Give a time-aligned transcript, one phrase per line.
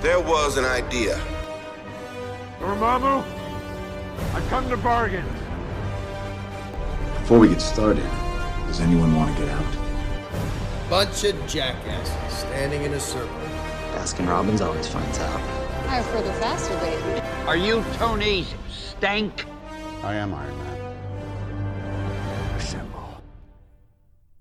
[0.00, 1.20] There was an idea.
[2.60, 3.24] Dormammu,
[4.32, 5.24] I come to bargain.
[7.20, 8.08] Before we get started,
[8.68, 9.66] does anyone want to get out?
[10.88, 13.28] Bunch of jackasses standing in a circle.
[13.92, 15.40] Baskin Robbins always finds out.
[15.88, 17.20] I prefer the faster baby.
[17.48, 19.46] Are you Tony's stank?
[20.04, 20.67] I am Iron Man.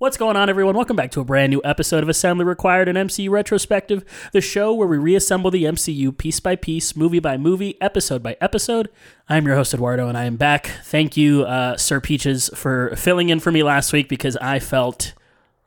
[0.08, 0.74] What's going on, everyone?
[0.74, 4.74] Welcome back to a brand new episode of Assembly Required, an MCU retrospective, the show
[4.74, 8.88] where we reassemble the MCU piece by piece, movie by movie, episode by episode.
[9.28, 10.72] I'm your host, Eduardo, and I am back.
[10.86, 15.14] Thank you, uh, Sir Peaches, for filling in for me last week because I felt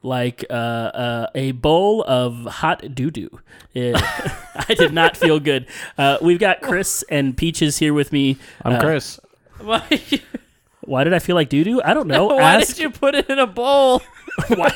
[0.03, 3.41] like uh, uh, a bowl of hot doo doo.
[3.77, 5.67] I did not feel good.
[5.99, 8.39] Uh, we've got Chris and Peaches here with me.
[8.65, 9.21] I'm Uh, Chris.
[10.83, 11.81] Why, Why did I feel like doo doo?
[11.85, 12.27] I don't know.
[12.37, 14.01] why Ask- did you put it in a bowl?
[14.49, 14.73] Why?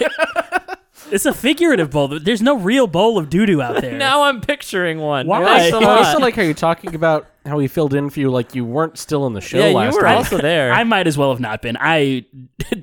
[1.11, 2.09] it's a figurative bowl.
[2.09, 3.97] There's no real bowl of doo doo out there.
[3.99, 5.27] now I'm picturing one.
[5.27, 5.41] Why?
[5.43, 6.07] It I was still, a I lot.
[6.09, 8.97] still like how you're talking about how he filled in for you like you weren't
[8.99, 10.17] still in the show yeah, you last were time.
[10.17, 10.73] also there.
[10.73, 11.77] I might as well have not been.
[11.79, 12.25] I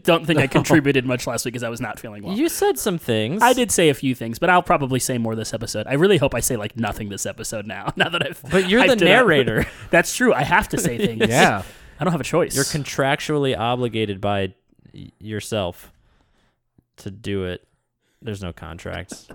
[0.03, 2.35] don't think I contributed much last week because I was not feeling well.
[2.35, 3.41] you said some things.
[3.41, 5.87] I did say a few things, but I'll probably say more this episode.
[5.87, 7.91] I really hope I say like nothing this episode now.
[7.95, 9.07] Now that I've But you're the hyped it up.
[9.07, 9.65] narrator.
[9.89, 10.33] That's true.
[10.33, 11.27] I have to say things.
[11.27, 11.63] yeah.
[12.01, 12.55] I don't have a choice.
[12.55, 14.55] You're contractually obligated by
[15.19, 15.93] yourself
[16.97, 17.67] to do it.
[18.23, 19.27] There's no contracts.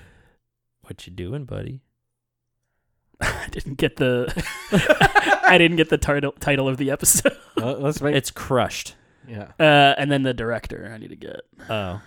[0.80, 1.82] what you doing, buddy?
[3.20, 4.32] I didn't get the.
[5.46, 7.36] I didn't get the title title of the episode.
[7.60, 8.94] Uh, let's make It's crushed.
[9.28, 9.52] yeah.
[9.60, 10.90] Uh, and then the director.
[10.90, 11.40] I need to get.
[11.68, 12.00] Oh.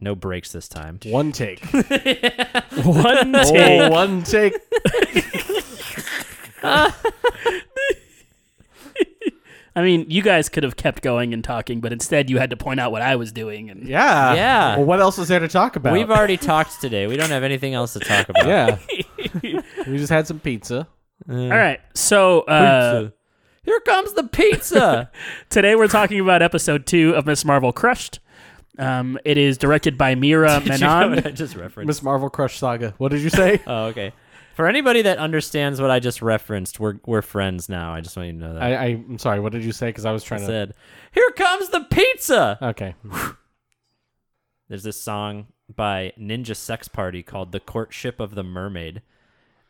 [0.00, 1.00] No breaks this time.
[1.04, 1.60] One take.
[1.66, 3.90] One oh, take.
[3.90, 4.54] one take.
[9.76, 12.56] I mean, you guys could have kept going and talking, but instead you had to
[12.56, 13.70] point out what I was doing.
[13.70, 14.34] And Yeah.
[14.34, 14.76] Yeah.
[14.76, 15.92] Well, what else is there to talk about?
[15.92, 17.06] We've already talked today.
[17.06, 18.48] We don't have anything else to talk about.
[18.48, 18.78] yeah.
[19.86, 20.88] we just had some pizza.
[21.28, 23.12] all right, so uh, Pizza.
[23.64, 25.10] Here comes the pizza.
[25.50, 28.18] today we're talking about episode two of Miss Marvel Crushed.
[28.78, 31.26] Um, it is directed by Meera Did you know what Menon.
[31.26, 31.86] I just referenced?
[31.86, 32.94] Miss Marvel Crush Saga.
[32.98, 33.60] What did you say?
[33.66, 34.12] Oh, okay.
[34.58, 37.94] For anybody that understands what I just referenced, we're we're friends now.
[37.94, 38.62] I just want you to know that.
[38.64, 39.38] I, I, I'm sorry.
[39.38, 39.86] What did you say?
[39.86, 40.46] Because I was I trying to.
[40.46, 40.74] said,
[41.12, 42.96] "Here comes the pizza." Okay.
[44.68, 49.02] There's this song by Ninja Sex Party called "The Courtship of the Mermaid,"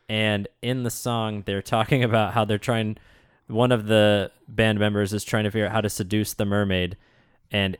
[0.09, 2.97] and in the song, they're talking about how they're trying.
[3.45, 6.97] One of the band members is trying to figure out how to seduce the mermaid,
[7.51, 7.77] and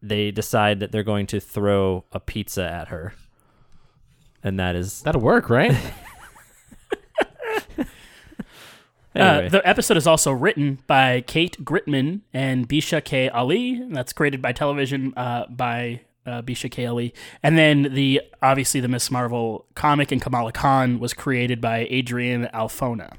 [0.00, 3.12] they decide that they're going to throw a pizza at her,
[4.42, 5.76] and that is That'll work, right?
[9.14, 9.46] anyway.
[9.46, 13.28] Uh, the episode is also written by Kate Gritmon and Bisha K.
[13.28, 13.74] Ali.
[13.74, 16.86] and That's created by television uh, by uh, Bisha K.
[16.86, 17.14] Ali.
[17.42, 22.48] And then the obviously the Miss Marvel comic and Kamala Khan was created by Adrian
[22.54, 23.14] Alphona.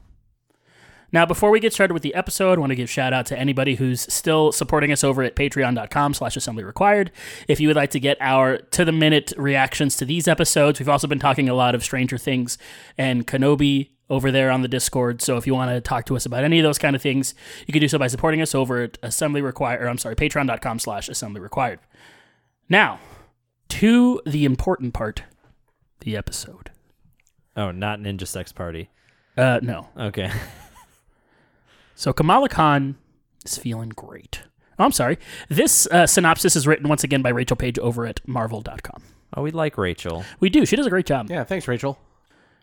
[1.12, 3.40] Now, before we get started with the episode, I want to give shout out to
[3.40, 7.10] anybody who's still supporting us over at patreon.com slash assembly required.
[7.48, 10.90] If you would like to get our to the minute reactions to these episodes, we've
[10.90, 12.58] also been talking a lot of Stranger Things
[12.98, 15.22] and Kenobi over there on the Discord.
[15.22, 17.34] So if you want to talk to us about any of those kind of things,
[17.66, 20.80] you can do so by supporting us over at assembly required, or I'm sorry, patreon.com
[20.80, 21.80] slash assembly required.
[22.70, 23.00] Now,
[23.70, 25.24] to the important part,
[26.02, 26.72] the episode.
[27.58, 28.90] oh, not Ninja Sex Party.
[29.38, 29.90] Uh, no.
[29.98, 30.32] Okay.
[31.96, 32.98] So Kamala Khan
[33.46, 34.44] is feeling great.
[34.78, 35.18] Oh, I'm sorry.
[35.48, 39.02] This uh, synopsis is written once again by Rachel Paige over at marvel.com.
[39.34, 40.26] Oh, we like Rachel.
[40.42, 40.66] We do.
[40.66, 41.30] She does a great job.
[41.30, 41.46] yeah.
[41.46, 41.98] Thanks, Rachel.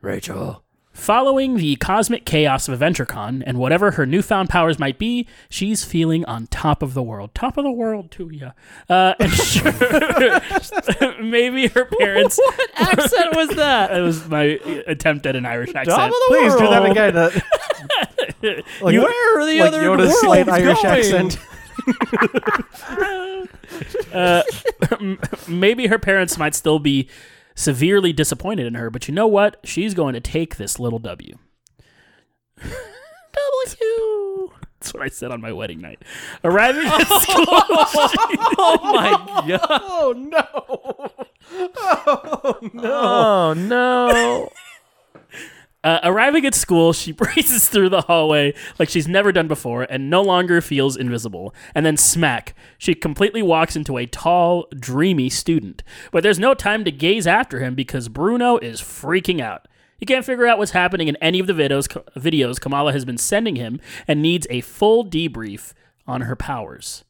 [0.02, 0.62] Rachel.
[0.92, 6.22] Following the cosmic chaos of AvengerCon and whatever her newfound powers might be, she's feeling
[6.26, 7.34] on top of the world.
[7.34, 8.53] Top of the world, too, yeah.
[8.91, 9.72] Uh, and sure,
[11.22, 12.38] maybe her parents.
[12.52, 13.97] What accent was that?
[13.97, 14.42] It was my
[14.86, 15.97] attempt at an Irish accent.
[15.97, 17.16] Top of the Please do that again.
[17.16, 17.31] Uh,
[18.82, 21.31] like, Where are the like other Yoda's worlds slight Irish going?
[21.31, 21.38] accent.
[24.12, 24.43] uh,
[25.49, 27.08] maybe her parents might still be
[27.54, 29.58] severely disappointed in her, but you know what?
[29.64, 31.37] She's going to take this little W.
[32.58, 34.50] W.
[34.81, 36.02] That's what I said on my wedding night.
[36.43, 37.44] Arriving at school,
[38.58, 39.81] Oh my god!
[39.84, 41.10] Oh no!
[41.54, 42.82] Oh no!
[42.84, 44.48] Oh no!
[45.84, 50.08] Uh, arriving at school, she races through the hallway like she's never done before and
[50.08, 51.55] no longer feels invisible.
[51.75, 55.82] And then smack, she completely walks into a tall, dreamy student.
[56.11, 59.67] But there's no time to gaze after him because Bruno is freaking out.
[59.99, 61.87] He can't figure out what's happening in any of the videos,
[62.17, 65.75] videos Kamala has been sending him and needs a full debrief
[66.06, 67.05] on her powers.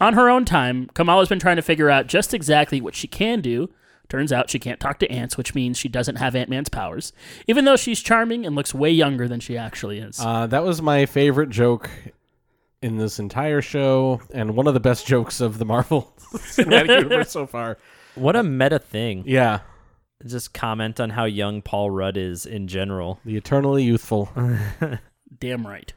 [0.00, 3.40] On her own time, Kamala's been trying to figure out just exactly what she can
[3.40, 3.68] do
[4.12, 7.14] Turns out she can't talk to ants, which means she doesn't have Ant Man's powers,
[7.46, 10.20] even though she's charming and looks way younger than she actually is.
[10.20, 11.88] Uh, that was my favorite joke
[12.82, 17.30] in this entire show, and one of the best jokes of the Marvel Cinematic Universe
[17.30, 17.78] so far.
[18.14, 19.24] What a meta thing.
[19.26, 19.60] Yeah,
[20.26, 23.18] Just comment on how young Paul Rudd is in general.
[23.24, 24.30] the eternally youthful.
[25.40, 25.90] Damn right.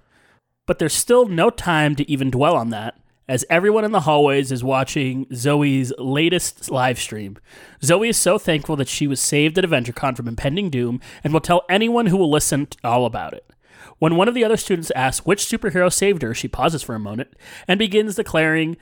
[0.65, 2.97] But there's still no time to even dwell on that,
[3.27, 7.37] as everyone in the hallways is watching Zoe's latest live stream.
[7.83, 11.41] Zoe is so thankful that she was saved at AvengerCon from impending doom and will
[11.41, 13.49] tell anyone who will listen all about it.
[13.97, 16.99] When one of the other students asks which superhero saved her, she pauses for a
[16.99, 17.33] moment
[17.67, 18.77] and begins declaring,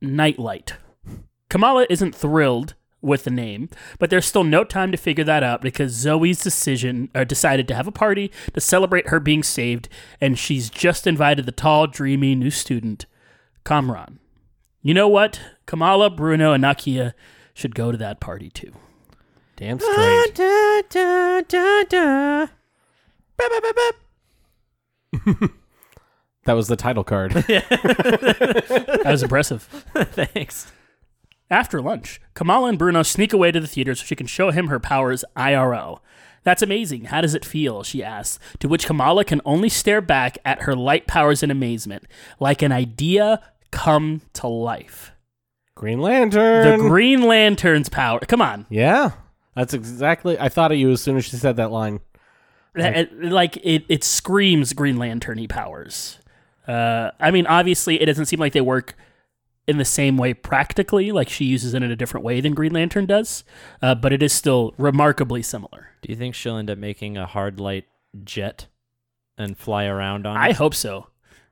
[0.00, 0.74] Nightlight.
[1.48, 5.60] Kamala isn't thrilled with the name, but there's still no time to figure that out
[5.60, 9.88] because Zoe's decision or decided to have a party to celebrate her being saved,
[10.20, 13.06] and she's just invited the tall, dreamy new student,
[13.64, 14.18] Kamran.
[14.82, 15.40] You know what?
[15.66, 17.14] Kamala, Bruno, and Nakia
[17.54, 18.72] should go to that party too.
[19.56, 20.34] Damn straight.
[26.44, 27.32] That was the title card.
[27.44, 29.62] That was impressive.
[29.94, 30.72] Thanks.
[31.50, 34.68] After lunch, Kamala and Bruno sneak away to the theater so she can show him
[34.68, 36.00] her powers IRL.
[36.42, 37.06] That's amazing.
[37.06, 37.82] How does it feel?
[37.82, 42.04] She asks, to which Kamala can only stare back at her light powers in amazement,
[42.40, 43.40] like an idea
[43.74, 45.12] come to life.
[45.74, 46.78] Green Lantern.
[46.78, 48.20] The Green Lantern's power.
[48.20, 48.66] Come on.
[48.70, 49.10] yeah,
[49.56, 50.38] that's exactly.
[50.38, 52.00] I thought of you as soon as she said that line.
[52.76, 56.18] It- like it, it screams Green Lantern-y powers.
[56.66, 58.96] Uh, I mean, obviously, it doesn't seem like they work
[59.66, 61.12] in the same way practically.
[61.12, 63.44] Like she uses it in a different way than Green Lantern does,
[63.82, 65.88] uh, but it is still remarkably similar.
[66.02, 67.84] Do you think she'll end up making a hard light
[68.24, 68.66] jet
[69.38, 70.40] and fly around on it?
[70.40, 70.56] I it?
[70.56, 71.06] hope so.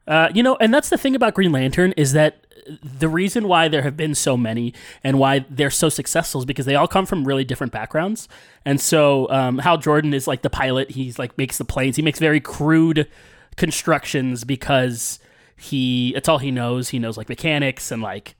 [0.06, 2.44] Uh, you know, and that's the thing about Green Lantern is that
[2.82, 4.72] the reason why there have been so many
[5.02, 8.28] and why they're so successful is because they all come from really different backgrounds.
[8.64, 10.90] And so, um, Hal Jordan is like the pilot.
[10.93, 11.96] He's like makes the planes.
[11.96, 13.08] He makes very crude
[13.56, 15.19] constructions because
[15.56, 16.90] he it's all he knows.
[16.90, 18.34] He knows like mechanics and like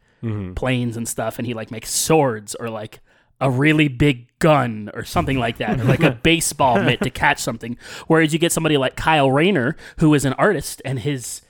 [0.55, 3.00] planes and stuff, and he like makes swords or like
[3.41, 7.41] a really big gun or something like that, or like a baseball mitt to catch
[7.41, 7.76] something.
[8.06, 11.42] Whereas you get somebody like Kyle Rayner, who is an artist, and his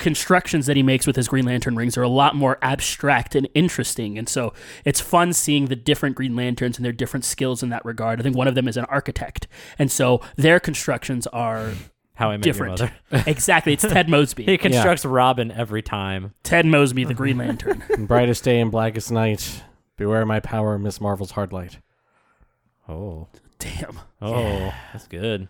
[0.00, 3.48] constructions that he makes with his Green Lantern rings are a lot more abstract and
[3.54, 4.18] interesting.
[4.18, 4.52] And so
[4.84, 8.18] it's fun seeing the different Green Lanterns and their different skills in that regard.
[8.18, 9.46] I think one of them is an architect.
[9.78, 11.72] And so their constructions are
[12.14, 12.78] How I Met different.
[12.78, 13.24] Your Mother.
[13.30, 13.72] exactly.
[13.72, 14.44] It's Ted Mosby.
[14.44, 14.68] He Mosby.
[14.70, 16.34] constructs Robin every time.
[16.42, 17.82] Ted Mosby, the Green Lantern.
[18.06, 19.62] Brightest day and blackest night.
[19.96, 21.78] Beware my power, Miss Marvel's hard light.
[22.86, 24.00] Oh, Damn.
[24.20, 25.48] oh, that's good.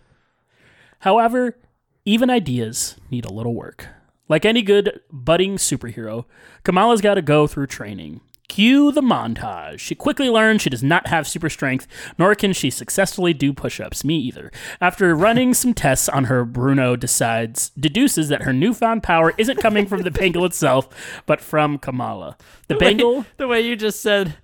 [0.99, 1.57] However,
[2.05, 3.87] even ideas need a little work.
[4.31, 6.23] Like any good budding superhero,
[6.63, 8.21] Kamala's got to go through training.
[8.47, 9.79] Cue the montage.
[9.79, 11.85] She quickly learns she does not have super strength,
[12.17, 14.05] nor can she successfully do push ups.
[14.05, 14.49] Me either.
[14.79, 19.85] After running some tests on her, Bruno decides, deduces that her newfound power isn't coming
[19.85, 20.87] from the bangle itself,
[21.25, 22.37] but from Kamala.
[22.69, 23.25] The bangle.
[23.35, 24.37] The way you just said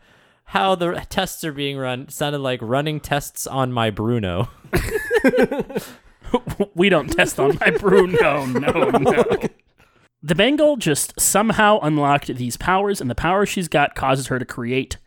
[0.48, 4.50] how the tests are being run sounded like running tests on my Bruno.
[6.76, 8.46] we don't test on my Bruno.
[8.48, 9.24] No, no.
[10.28, 14.44] The bangle just somehow unlocked these powers, and the power she's got causes her to
[14.44, 14.98] create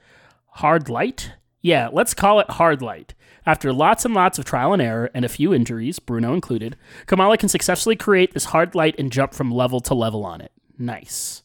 [0.47, 1.35] hard light.
[1.61, 3.13] Yeah, let's call it hard light.
[3.45, 6.75] After lots and lots of trial and error and a few injuries, Bruno included,
[7.05, 10.53] Kamala can successfully create this hard light and jump from level to level on it.
[10.79, 11.43] Nice.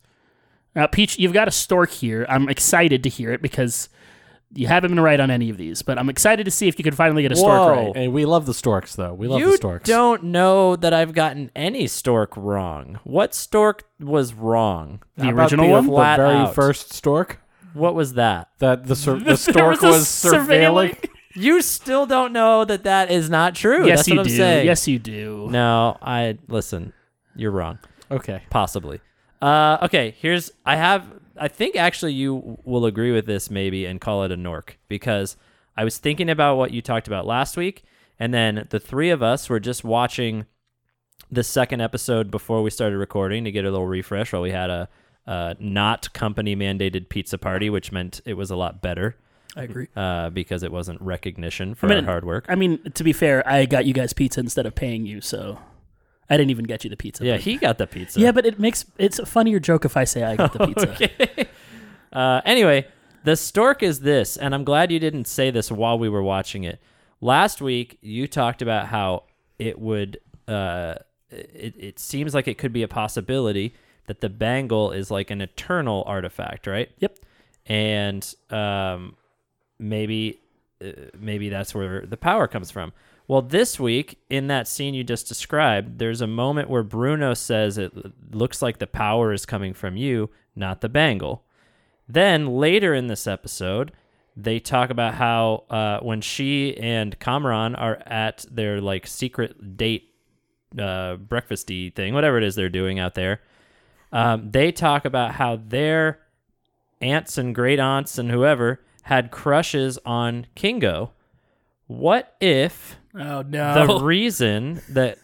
[0.73, 2.25] Now, Peach, you've got a stork here.
[2.29, 3.89] I'm excited to hear it because
[4.55, 6.83] you haven't been right on any of these, but I'm excited to see if you
[6.83, 7.85] can finally get a stork Whoa.
[7.87, 7.95] right.
[7.97, 9.13] Hey, we love the storks, though.
[9.13, 9.87] We love you the storks.
[9.89, 12.99] You don't know that I've gotten any stork wrong.
[13.03, 15.01] What stork was wrong?
[15.17, 15.85] The How original the, one?
[15.87, 16.55] the Flat very out.
[16.55, 17.39] first stork
[17.73, 18.49] What was that?
[18.59, 20.97] that the, sur- the stork was a was surveilling.
[21.37, 23.85] You still don't know that that is not true.
[23.85, 24.37] Yes, That's you what I'm do.
[24.37, 24.65] saying.
[24.67, 25.49] Yes, you do.
[25.51, 26.93] No, I listen.
[27.35, 27.77] You're wrong.
[28.09, 28.41] Okay.
[28.49, 29.01] Possibly.
[29.41, 31.05] Uh, okay, here's I have
[31.37, 35.37] I think actually you will agree with this maybe and call it a Nork because
[35.75, 37.83] I was thinking about what you talked about last week
[38.19, 40.45] and then the three of us were just watching
[41.31, 44.69] the second episode before we started recording to get a little refresh while we had
[44.69, 44.89] a
[45.27, 49.17] uh, not company mandated pizza party, which meant it was a lot better
[49.55, 49.87] I agree.
[49.95, 52.45] uh, because it wasn't recognition for I mean, our hard work.
[52.47, 55.59] I mean, to be fair, I got you guys pizza instead of paying you, so
[56.29, 57.23] I didn't even get you the pizza.
[57.25, 58.19] yeah, but- he got the pizza.
[58.19, 61.47] yeah, but it makes it's a funnier joke if I say I got the pizza.
[62.11, 62.87] Uh, anyway,
[63.23, 66.63] the stork is this, and I'm glad you didn't say this while we were watching
[66.63, 66.79] it.
[67.21, 69.23] Last week, you talked about how
[69.59, 70.19] it would.
[70.47, 70.95] Uh,
[71.29, 73.73] it, it seems like it could be a possibility
[74.07, 76.89] that the bangle is like an eternal artifact, right?
[76.99, 77.19] Yep.
[77.65, 79.15] And um,
[79.79, 80.39] maybe
[80.83, 82.93] uh, maybe that's where the power comes from.
[83.27, 87.77] Well, this week in that scene you just described, there's a moment where Bruno says
[87.77, 87.91] it
[88.33, 91.43] looks like the power is coming from you, not the bangle.
[92.07, 93.91] Then later in this episode,
[94.37, 100.13] they talk about how uh, when she and Kamran are at their like secret date
[100.77, 103.41] uh, breakfasty thing, whatever it is they're doing out there,
[104.11, 106.19] um, they talk about how their
[107.01, 111.11] aunts and great aunts and whoever had crushes on Kingo.
[111.87, 113.85] What if Oh no.
[113.87, 115.17] the reason that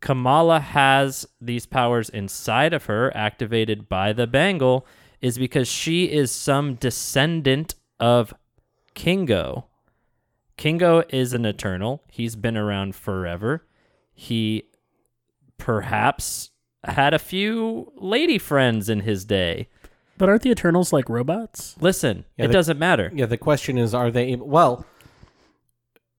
[0.00, 4.86] Kamala has these powers inside of her, activated by the bangle,
[5.20, 8.32] is because she is some descendant of
[8.94, 9.66] Kingo.
[10.56, 12.02] Kingo is an eternal.
[12.10, 13.64] He's been around forever.
[14.14, 14.64] He
[15.56, 16.50] perhaps
[16.84, 19.68] had a few lady friends in his day.
[20.16, 21.76] but aren't the Eternals like robots?
[21.80, 23.12] Listen, Yeah, it the- doesn't matter.
[23.14, 24.84] Yeah, the question is, are they well?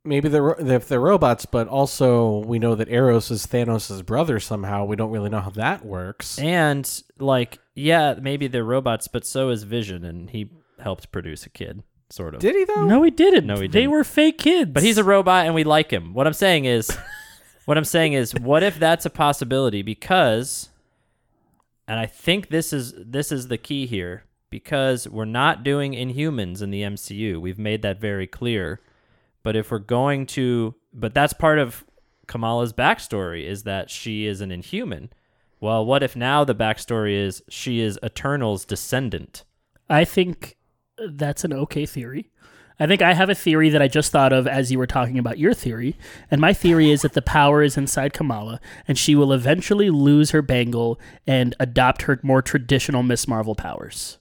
[0.05, 4.85] Maybe they're if they're robots, but also we know that Eros is Thanos' brother somehow.
[4.85, 6.39] We don't really know how that works.
[6.39, 6.89] And
[7.19, 10.49] like, yeah, maybe they're robots, but so is Vision, and he
[10.81, 12.39] helped produce a kid, sort of.
[12.39, 12.85] Did he though?
[12.85, 13.45] No, he didn't.
[13.45, 13.91] No, he They didn't.
[13.91, 14.71] were fake kids.
[14.71, 16.13] But he's a robot, and we like him.
[16.13, 16.89] What I'm saying is,
[17.65, 19.81] what I'm saying is, what if that's a possibility?
[19.81, 20.69] Because,
[21.89, 26.61] and I think this is this is the key here, because we're not doing Inhumans
[26.61, 27.39] in the MCU.
[27.41, 28.79] We've made that very clear.
[29.43, 31.85] But if we're going to, but that's part of
[32.27, 35.09] Kamala's backstory is that she is an Inhuman.
[35.59, 39.43] Well, what if now the backstory is she is Eternal's descendant?
[39.89, 40.57] I think
[40.97, 42.29] that's an okay theory.
[42.81, 45.19] I think I have a theory that I just thought of as you were talking
[45.19, 45.97] about your theory.
[46.31, 50.31] And my theory is that the power is inside Kamala and she will eventually lose
[50.31, 54.17] her bangle and adopt her more traditional Miss Marvel powers.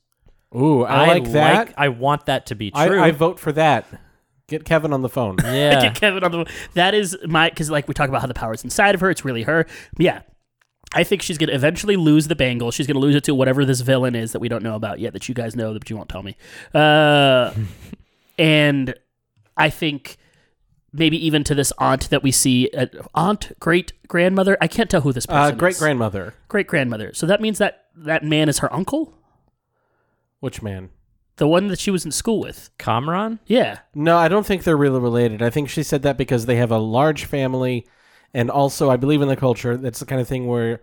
[0.56, 1.72] Ooh, I, like that.
[1.76, 3.00] I want that to be I, true.
[3.00, 3.87] I vote for that.
[4.49, 5.37] Get Kevin on the phone.
[5.45, 5.81] yeah.
[5.81, 6.55] Get Kevin on the phone.
[6.75, 9.11] That is my because like we talk about how the power is inside of her.
[9.11, 9.67] It's really her.
[9.99, 10.23] Yeah.
[10.95, 12.71] I think she's gonna eventually lose the bangle.
[12.71, 15.12] She's gonna lose it to whatever this villain is that we don't know about yet,
[15.12, 16.35] that you guys know, but you won't tell me.
[16.75, 17.52] Uh,
[18.38, 18.95] and
[19.57, 20.17] I think
[20.90, 24.57] maybe even to this aunt that we see, uh, aunt, great grandmother.
[24.62, 25.57] I can't tell who this person Uh, is.
[25.57, 26.33] great grandmother.
[26.49, 27.12] great grandmother.
[27.12, 29.12] So that means that that man is her uncle,
[30.40, 30.88] Which man?
[31.38, 32.71] The one that she was in school with.
[32.78, 33.38] Kamran?
[33.47, 35.40] Yeah, No, I don't think they're really related.
[35.42, 37.87] I think she said that because they have a large family,
[38.35, 39.76] and also I believe in the culture.
[39.76, 40.80] That's the kind of thing where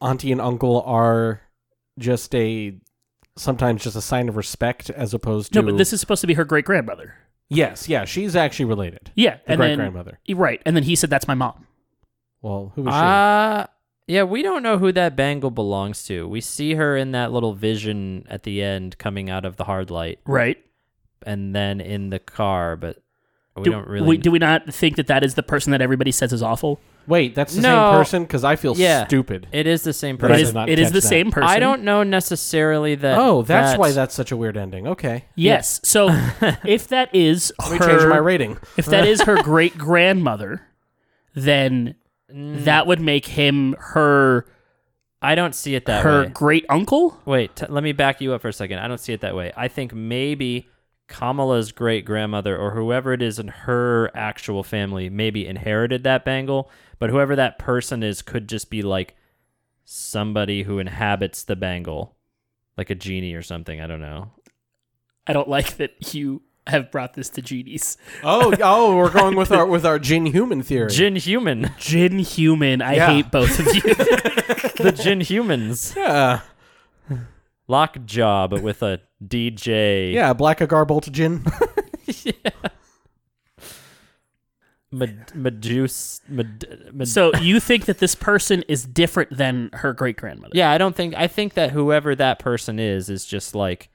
[0.00, 1.40] auntie and uncle are
[1.98, 2.74] just a
[3.36, 6.26] sometimes just a sign of respect as opposed to no, but this is supposed to
[6.26, 7.14] be her great grandmother.
[7.48, 9.10] yes, yeah, she's actually related.
[9.14, 10.18] Yeah, The and then great-grandmother.
[10.34, 11.66] right, and then he said that's my mom.
[12.42, 12.98] Well, who was she?
[13.00, 13.66] Uh
[14.06, 16.28] yeah, we don't know who that bangle belongs to.
[16.28, 19.90] We see her in that little vision at the end coming out of the hard
[19.90, 20.58] light Right.
[21.24, 22.98] and then in the car, but
[23.56, 25.80] we do, don't really we, do we not think that that is the person that
[25.80, 26.80] everybody says is awful?
[27.06, 27.68] Wait, that's the No.
[27.68, 29.06] same person because I feel Yeah.
[29.06, 29.46] stupid.
[29.52, 30.48] It is the same But I It did person.
[30.48, 30.54] is.
[30.54, 31.08] not It is catch the that.
[31.08, 31.48] same person.
[31.48, 34.86] I don't know necessarily that oh, that's why that's such a weird ending.
[34.88, 35.80] Okay, Yes.
[35.84, 36.08] So
[36.66, 38.58] if that is let me her, change my rating.
[38.76, 40.62] if that is her great grandmother,
[41.34, 41.94] then
[42.34, 44.46] Mm, that would make him her
[45.24, 46.26] I don't see it that her way.
[46.26, 47.18] Her great uncle.
[47.24, 48.78] Wait, t- let me back you up for a second.
[48.78, 49.52] I don't see it that way.
[49.56, 50.68] I think maybe
[51.08, 56.70] Kamala's great grandmother or whoever it is in her actual family maybe inherited that bangle,
[56.98, 59.16] but whoever that person is could just be like
[59.86, 62.16] somebody who inhabits the bangle,
[62.76, 63.80] like a genie or something.
[63.80, 64.30] I don't know.
[65.26, 67.96] I don't like that you have brought this to genies.
[68.22, 70.90] Oh, oh, we're going with our with our gin human theory.
[70.90, 71.70] Gin human.
[71.78, 72.80] Gin human.
[72.82, 73.06] I Yeah.
[73.08, 73.80] hate both of you.
[74.84, 75.94] the gin humans.
[75.96, 76.40] yeah,
[77.68, 80.12] Lockjaw, but with a DJ.
[80.12, 81.44] yeah, Black Agar Bolt Jin.
[84.90, 86.20] Med- Meduse.
[86.28, 90.52] Med- med- so you think that this person is different than her great grandmother?
[90.54, 93.88] Yeah, I don't think I think that whoever that person is is just like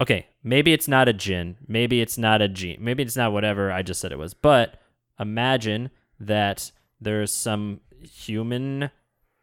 [0.00, 1.56] Okay, maybe it's not a gin.
[1.66, 4.32] maybe it's not a gene, maybe it's not whatever I just said it was.
[4.32, 4.80] But
[5.18, 8.90] imagine that there's some human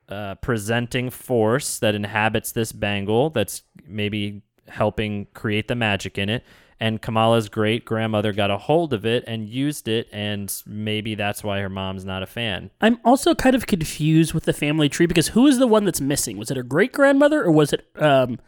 [0.08, 6.44] uh, presenting force that inhabits this bangle that's maybe helping create the magic in it.
[6.80, 11.44] And Kamala's great grandmother got a hold of it and used it, and maybe that's
[11.44, 12.72] why her mom's not a fan.
[12.82, 16.02] I'm also kind of confused with the family tree because who is the one that's
[16.02, 16.38] missing?
[16.38, 18.40] Was it her great grandmother or was it um,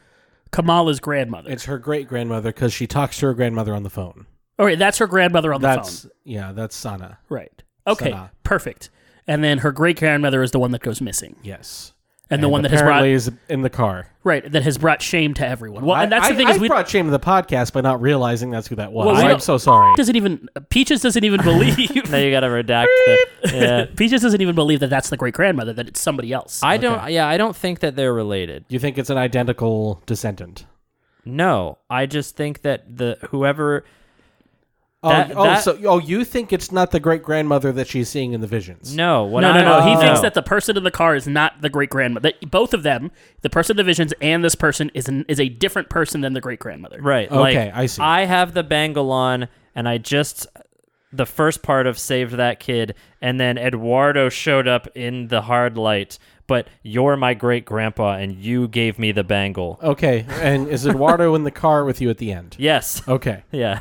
[0.55, 1.51] Kamala's grandmother?
[1.51, 4.25] It's her great grandmother because she talks to her grandmother on the phone.
[4.57, 6.11] All right, that's her grandmother on the That's phone.
[6.23, 7.17] yeah, that's Sana.
[7.27, 7.61] Right.
[7.85, 8.11] Okay.
[8.11, 8.31] Sana.
[8.43, 8.89] Perfect.
[9.27, 11.35] And then her great grandmother is the one that goes missing.
[11.43, 11.91] Yes.
[12.29, 14.07] And the one that has apparently brought is in the car.
[14.23, 15.85] right that has brought shame to everyone.
[15.85, 17.73] Well, I, and that's I, the thing I is we brought shame to the podcast
[17.73, 19.05] by not realizing that's who that was.
[19.05, 19.93] Well, we I'm so sorry.
[19.95, 21.75] doesn't even Peaches doesn't even believe.
[22.09, 23.25] Now you got to redact the.
[23.55, 23.85] Yeah.
[23.95, 25.73] Peaches doesn't even believe that that's the great grandmother.
[25.73, 26.61] That it's somebody else.
[26.63, 27.09] I don't.
[27.11, 28.65] Yeah, I don't think that they're related.
[28.69, 30.65] You think it's an identical descendant?
[31.25, 33.83] No, I just think that the whoever.
[35.05, 38.33] Oh, That- oh, so oh, you think it's not the great grandmother that she's seeing
[38.33, 38.95] in the visions?
[38.95, 39.81] No, what no, I, no, no.
[39.85, 40.21] He thinks no.
[40.23, 42.31] that the person in the car is not the great grandmother.
[42.49, 45.47] Both of them, the person in the visions and this person, is an, is a
[45.47, 46.99] different person than the great grandmother.
[47.01, 47.31] Right.
[47.31, 48.01] Okay, like, I see.
[48.01, 50.47] I have the bangle on, and I just
[51.13, 55.77] the first part of saved that kid, and then Eduardo showed up in the hard
[55.77, 56.17] light.
[56.47, 59.79] But you're my great grandpa, and you gave me the bangle.
[59.81, 62.55] Okay, and is Eduardo in the car with you at the end?
[62.59, 63.01] Yes.
[63.07, 63.43] Okay.
[63.51, 63.79] Yeah.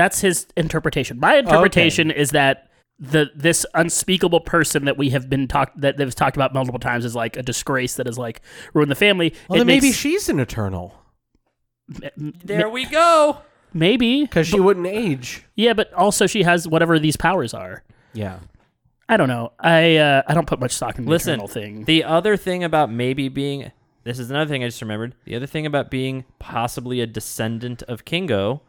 [0.00, 1.18] That's his interpretation.
[1.20, 6.04] My interpretation is that the this unspeakable person that we have been talked that that
[6.04, 8.40] was talked about multiple times is like a disgrace that has like
[8.74, 9.34] ruined the family.
[9.48, 10.94] Well, It then maybe she's an eternal
[12.16, 13.38] There we go.
[13.74, 15.44] maybe because she wouldn't age.
[15.54, 17.82] yeah, but also she has whatever these powers are.
[18.12, 18.38] Yeah.
[19.08, 19.52] I don't know.
[19.58, 21.84] I uh, I don't put much stock in the Listen, eternal thing.
[21.84, 23.72] the other thing about maybe being
[24.04, 25.14] this is another thing I just remembered.
[25.24, 28.62] The other thing about being possibly a descendant of Kingo.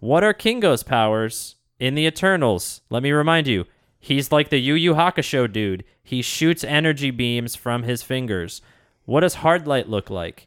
[0.00, 2.82] What are Kingo's powers in the Eternals?
[2.90, 3.64] Let me remind you.
[3.98, 5.84] He's like the Yu Yu Hakusho dude.
[6.02, 8.62] He shoots energy beams from his fingers.
[9.06, 10.46] What does hard light look like?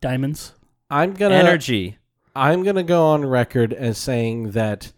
[0.00, 0.54] Diamonds.
[0.90, 1.98] I'm gonna Energy.
[2.34, 4.92] I'm gonna go on record as saying that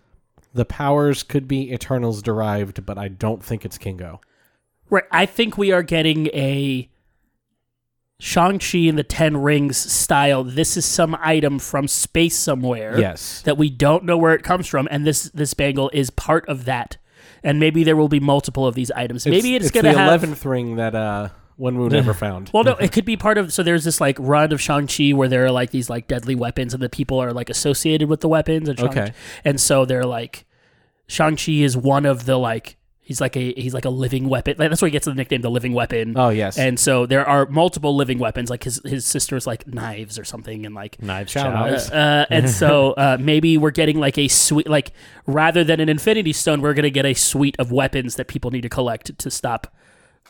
[0.52, 4.20] the powers could be Eternals derived, but I don't think it's Kingo.
[4.90, 5.04] Right.
[5.10, 6.89] I think we are getting a
[8.20, 10.44] Shang-Chi and the Ten Rings style.
[10.44, 12.98] This is some item from space somewhere.
[12.98, 13.40] Yes.
[13.42, 16.66] That we don't know where it comes from, and this this bangle is part of
[16.66, 16.98] that.
[17.42, 19.24] And maybe there will be multiple of these items.
[19.26, 22.50] maybe it's, it's gonna the have eleventh ring that uh Wenwu never found.
[22.52, 23.52] Well, no, it could be part of.
[23.52, 26.34] So there's this like run of Shang Chi where there are like these like deadly
[26.34, 28.68] weapons, and the people are like associated with the weapons.
[28.68, 29.12] And Okay.
[29.46, 30.44] and so they're like
[31.06, 32.76] Shang Chi is one of the like
[33.10, 34.54] he's like a he's like a living weapon.
[34.56, 36.16] Like, that's where he gets the nickname the living weapon.
[36.16, 36.56] Oh, yes.
[36.56, 38.50] And so there are multiple living weapons.
[38.50, 41.90] Like his his sister's like knives or something, and like Knives knives.
[41.90, 44.92] uh, and so uh, maybe we're getting like a suite, like
[45.26, 48.62] rather than an Infinity Stone, we're gonna get a suite of weapons that people need
[48.62, 49.74] to collect to stop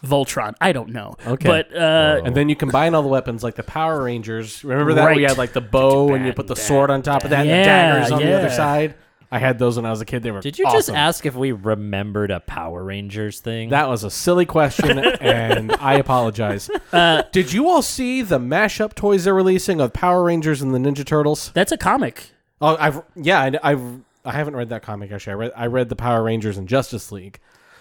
[0.03, 0.55] Voltron.
[0.59, 1.17] I don't know.
[1.27, 1.47] Okay.
[1.47, 4.65] but uh, And then you combine all the weapons like the Power Rangers.
[4.65, 5.05] Remember that?
[5.05, 5.17] Right.
[5.17, 7.51] We had like the bow and you put the sword on top of that and
[7.51, 8.95] the daggers on the other side.
[9.33, 10.23] I had those when I was a kid.
[10.25, 10.97] They were Did you just awesome.
[10.97, 13.69] ask if we remembered a Power Rangers thing?
[13.71, 16.69] That was a silly question, and I apologize.
[16.93, 20.79] Uh, Did you all see the mashup toys they're releasing of Power Rangers and the
[20.79, 21.53] Ninja Turtles?
[21.55, 22.31] that's a comic.
[22.61, 25.33] Oh, I've yeah, I, I've I haven't read that comic actually.
[25.33, 27.39] I read I read the Power Rangers and Justice League,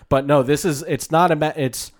[0.07, 1.91] but no, this is it's not a ma- it's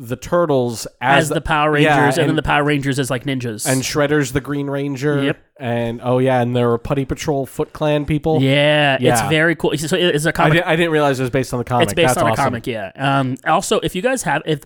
[0.00, 3.10] the Turtles as, As the Power yeah, Rangers, and, and, then the Power Rangers as
[3.10, 3.66] like ninjas.
[3.66, 5.22] and Shredder's the Green Ranger.
[5.22, 5.44] Yep.
[5.60, 8.42] And oh yeah, and there were Putty Patrol Foot Clan people.
[9.00, 9.76] yeah, it's very cool.
[9.78, 10.54] So it's a comic.
[10.54, 11.84] did, I didn't realize it was based on the comic.
[11.84, 12.90] It's based That's on a comic, yeah.
[12.96, 14.62] Um, also, if you guys have, if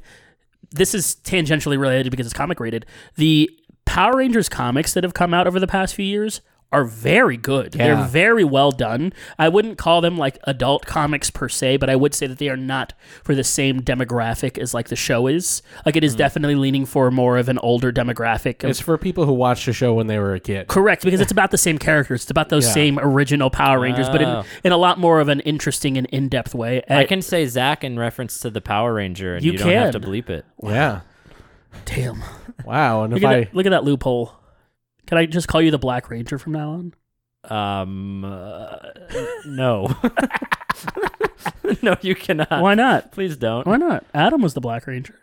[0.71, 2.87] this is tangentially related because it's comic rated,
[3.17, 3.51] the
[3.85, 7.75] Power Rangers comics that have come out over the past few years are very good.
[7.75, 7.87] Yeah.
[7.95, 9.13] They're very well done.
[9.39, 12.51] I wouldn't call them like adult comics per se, but I would say that they
[12.51, 12.93] are not
[13.25, 15.63] for the same demographic as like the show is.
[15.87, 16.19] Like it is hmm.
[16.19, 18.63] definitely leaning for more of an older demographic.
[18.65, 20.69] of- It's for people who watched the show when they were a kid.
[20.69, 22.23] Correct, because it's about the same characters.
[22.23, 22.73] It's about those Yeah.
[22.73, 24.45] same original Power Rangers, but in, Oh.
[24.63, 26.83] in a lot more of an interesting and in depth way.
[26.91, 29.73] I eh, can say Zach in reference to the Power Ranger, and you, You don't
[29.73, 30.45] have to bleep it.
[30.63, 31.01] Yeah.
[31.87, 32.23] damn.
[32.65, 33.05] Wow.
[33.05, 34.35] And Look if at, I that, look at that loophole.
[35.09, 36.95] Can I just call you the Black Ranger from now on?
[37.51, 38.77] Um, uh,
[39.47, 39.97] no,
[41.83, 42.51] no, you cannot.
[42.63, 43.11] Why not?
[43.13, 43.67] Please don't.
[43.67, 44.05] Why not?
[44.15, 45.19] Adam was the Black Ranger.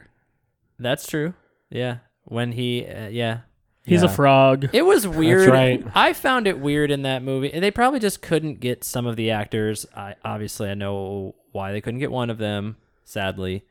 [0.79, 1.33] That's true.
[1.69, 3.39] Yeah, when he, uh, yeah,
[3.83, 4.69] He's a frog.
[4.73, 5.49] it was weird.
[5.49, 5.85] right.
[5.93, 7.51] I found it weird in that movie.
[7.59, 9.85] They probably just couldn't get some of the actors.
[9.95, 12.77] I obviously I know why they couldn't get one of them.
[13.03, 13.65] Sadly,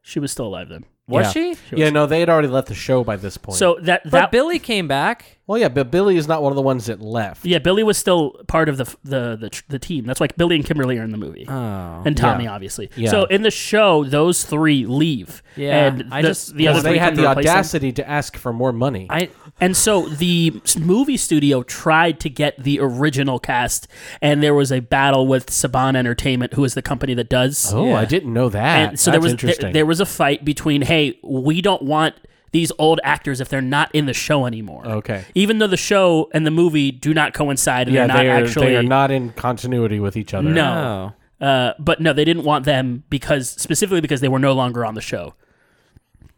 [0.00, 0.86] She was still alive then.
[1.06, 1.52] was Yeah.
[1.54, 1.76] she?
[1.76, 3.58] Yeah, no, they had already left the show by this point.
[3.58, 5.37] So that But that Billy came back.
[5.48, 7.44] Well, yeah, but Billy is not one of the ones that left.
[7.44, 10.04] yeah, Billy was still part of the the the, the team.
[10.04, 11.46] That's why Billy and Kimberly are in the movie.
[11.48, 12.52] Oh, and Tommy, yeah.
[12.52, 12.90] obviously.
[12.94, 13.10] Yeah.
[13.10, 15.42] So in the show, those three leave.
[15.56, 17.54] Yeah, and I the, just- the other Because they three had the replace them.
[17.56, 19.06] audacity to ask for more money.
[19.10, 19.30] I
[19.60, 23.88] And so the movie studio tried to get the original cast,
[24.22, 27.72] and there was a battle with Saban Entertainment, who is the company that does.
[27.74, 27.98] oh, Yeah.
[27.98, 28.90] I didn't know that.
[28.90, 29.62] and so That's there was interesting.
[29.66, 32.14] there, there was a fight between, hey, we don't want
[32.52, 34.86] these old actors if they're not in the show anymore.
[34.86, 35.24] Okay.
[35.34, 38.30] Even though the show and the movie do not coincide, and yeah, they're not they
[38.30, 40.48] are, actually they are not in continuity with each other.
[40.48, 41.14] No.
[41.40, 41.46] oh.
[41.46, 44.94] Uh, but no, they didn't want them because specifically because they were no longer on
[44.94, 45.34] the show.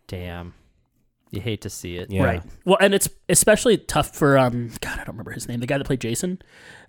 [0.07, 0.55] Damn.
[1.31, 2.11] You hate to see it.
[2.11, 2.25] Yeah.
[2.25, 2.43] Right.
[2.65, 5.79] Well, and it's especially tough for um God, I don't remember his name, the guy
[5.79, 6.43] that played Jason,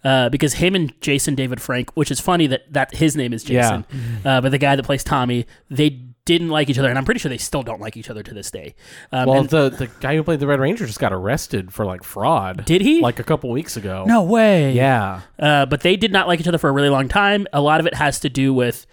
[0.03, 3.43] uh, because him and Jason David Frank, which is funny that that his name is
[3.43, 3.85] Jason,
[4.25, 7.19] uh, but the guy that plays Tommy, they didn't like each other, and I'm pretty
[7.19, 8.75] sure they still don't like each other to this day.
[9.11, 11.85] Um, Well, and- the the guy who played the Red Ranger just got arrested for
[11.85, 12.65] like fraud.
[12.65, 13.01] Did he?
[13.01, 14.05] Like a couple weeks ago.
[14.07, 14.73] no way.
[14.73, 15.21] Yeah.
[15.39, 17.47] Uh, but they did not like each other for a really long time.
[17.53, 18.85] A lot of it has to do with,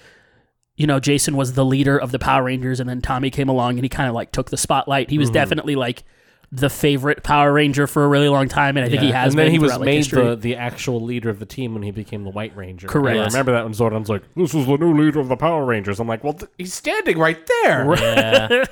[0.76, 3.72] you know, Jason was the leader of the Power Rangers, and then Tommy came along
[3.78, 5.10] and he kind of like took the spotlight.
[5.10, 6.04] He was definitely like
[6.50, 9.32] the favorite Power Ranger for a really long time, and I think he has.
[9.32, 10.24] And then been he was throughout, like, made history.
[10.24, 12.88] the, the actual leader of the team when he became the White Ranger.
[12.88, 13.18] Correct.
[13.18, 16.00] I remember that when Zordon's like, "This is the new leader of the Power Rangers."
[16.00, 18.64] I'm like, "Well, th- he's standing right there.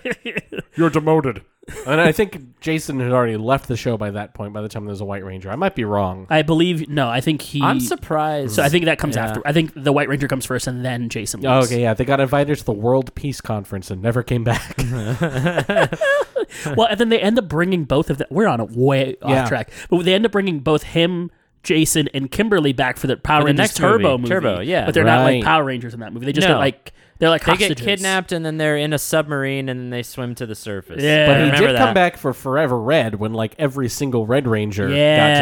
[0.76, 1.42] You're demoted."
[1.86, 4.52] And I think Jason had already left the show by that point.
[4.52, 6.26] By the time there was a White Ranger, I might be wrong.
[6.30, 7.08] I believe no.
[7.08, 7.60] I think he.
[7.62, 8.54] I'm surprised.
[8.54, 9.26] So I think that comes Yeah.
[9.26, 9.42] after.
[9.44, 11.44] I think the White Ranger comes first, and then Jason.
[11.46, 11.72] Oh, leaves.
[11.72, 14.76] okay, yeah, they got invited to the World Peace Conference and never came back.
[16.76, 18.28] Well, and then they end up bringing both of them.
[18.30, 19.48] We're on a way off Yeah.
[19.48, 21.30] track, but they end up bringing both him,
[21.66, 24.22] Jason, and Kimberly back for the Power For the Rangers next Turbo movie.
[24.22, 24.28] movie.
[24.28, 24.86] Turbo, yeah.
[24.86, 26.24] but they're not like Power Rangers in that movie.
[26.26, 26.54] They just No.
[26.54, 27.76] get like they're like they hostages.
[27.76, 31.02] get kidnapped and then they're in a submarine and then they swim to the surface.
[31.02, 31.26] Yeah.
[31.26, 31.84] but I he remember did that.
[31.86, 35.34] come back for Forever Red when like every single Red Ranger Yeah, got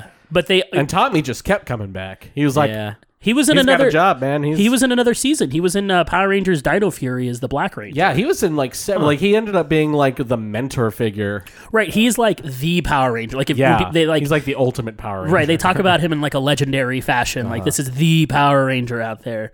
[0.00, 0.12] together.
[0.30, 2.30] but they And Tommy just kept coming back.
[2.34, 2.94] He was like, yeah.
[3.26, 4.42] He was in he's another got a job, man.
[4.44, 5.50] He's, He was in another season.
[5.50, 7.96] He was in uh, Power Rangers Dino Fury as the Black Ranger.
[7.98, 9.02] Yeah, he was in like seven.
[9.04, 11.44] Like he ended up being like the mentor figure.
[11.72, 11.88] right.
[11.92, 13.36] He's like the Power Ranger.
[13.36, 15.34] Like if Yeah, they like he's like the ultimate Power Ranger.
[15.34, 15.46] right.
[15.46, 17.48] They talk about him in like a legendary fashion.
[17.50, 19.50] Like this is the Power Ranger out there.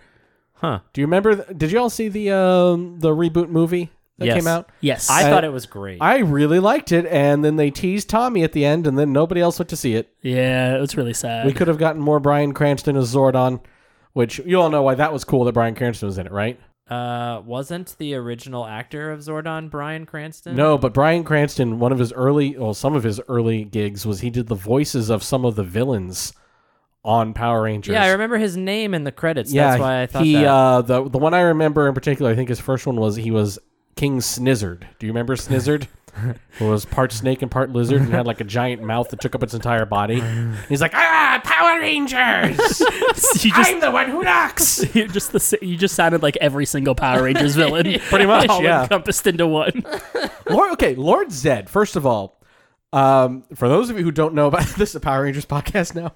[0.55, 0.81] Huh.
[0.93, 1.35] Do you remember?
[1.37, 4.37] th- Did you all see the um, the reboot movie that Yes.
[4.37, 4.71] came out?
[4.81, 5.99] Yes, I I- thought it was great.
[6.01, 9.41] I really liked it, and then they teased Tommy at the end, and then nobody
[9.41, 10.09] else went to see it.
[10.23, 11.47] yeah, it was really sad.
[11.47, 13.61] We could have gotten more Bryan Cranston as Zordon,
[14.13, 16.59] which you all know why that was cool that Bryan Cranston was in it, right?
[16.91, 20.55] uh, wasn't the original actor of Zordon Bryan Cranston?
[20.55, 24.21] No, but Bryan Cranston, one of his early, well, some of his early gigs was
[24.21, 26.35] he did the voices of some of the villains
[27.03, 27.95] on Power Rangers.
[27.95, 29.51] Yeah, I remember his name in the credits.
[29.51, 30.47] Yeah, That's why I thought he that.
[30.47, 33.31] uh the the one I remember in particular, I think his first one was he
[33.31, 33.59] was
[33.97, 34.85] King Snizard.
[34.99, 35.87] Do you remember Snizard?
[36.59, 39.35] Who was part snake and part lizard and had like a giant mouth that took
[39.35, 40.23] up its entire body.
[40.69, 42.81] He's like, ah, Power Rangers!
[43.43, 44.95] you just I'm the one who knocks.
[44.95, 48.63] you just the you just sounded like every single Power Rangers villain, Pretty much, all
[48.63, 48.83] yeah.
[48.83, 49.85] encompassed into one.
[50.51, 51.71] Lord, okay, Lord Zed.
[51.71, 52.43] First of all,
[52.93, 55.95] um, for those of you who don't know about this, is a Power Rangers podcast
[55.95, 56.13] now.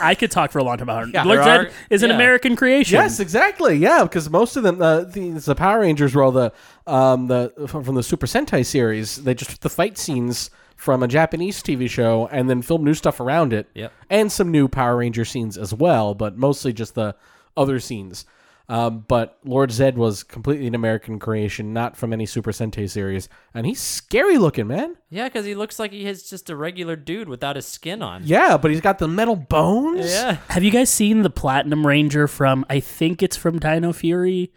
[0.00, 2.10] I could talk for a long time about Yeah, Lord there Zed are- is an
[2.10, 2.16] yeah.
[2.16, 2.94] American creation.
[2.94, 3.76] Yes, exactly.
[3.76, 6.52] Yeah, because most of them, uh, the, the Power Rangers were all the
[6.86, 9.16] um, the from from the Super Sentai series.
[9.22, 12.94] They just took the fight scenes from a Japanese TV show and then filmed new
[12.94, 13.68] stuff around it.
[13.74, 13.92] Yep.
[14.10, 17.14] and some new Power Ranger scenes as well, but mostly just the
[17.56, 18.24] other scenes.
[18.70, 23.28] Um, but Lord Zed was completely an American creation, not from any Super Sentai series,
[23.54, 24.96] and he's scary looking, man.
[25.08, 28.22] yeah, because he looks like he is just a regular dude without his skin on.
[28.24, 30.10] Yeah, but he's got the metal bones.
[30.12, 30.36] Yeah.
[30.48, 32.66] Have you guys seen the Platinum Ranger from?
[32.68, 34.52] I think it's from Dino Fury.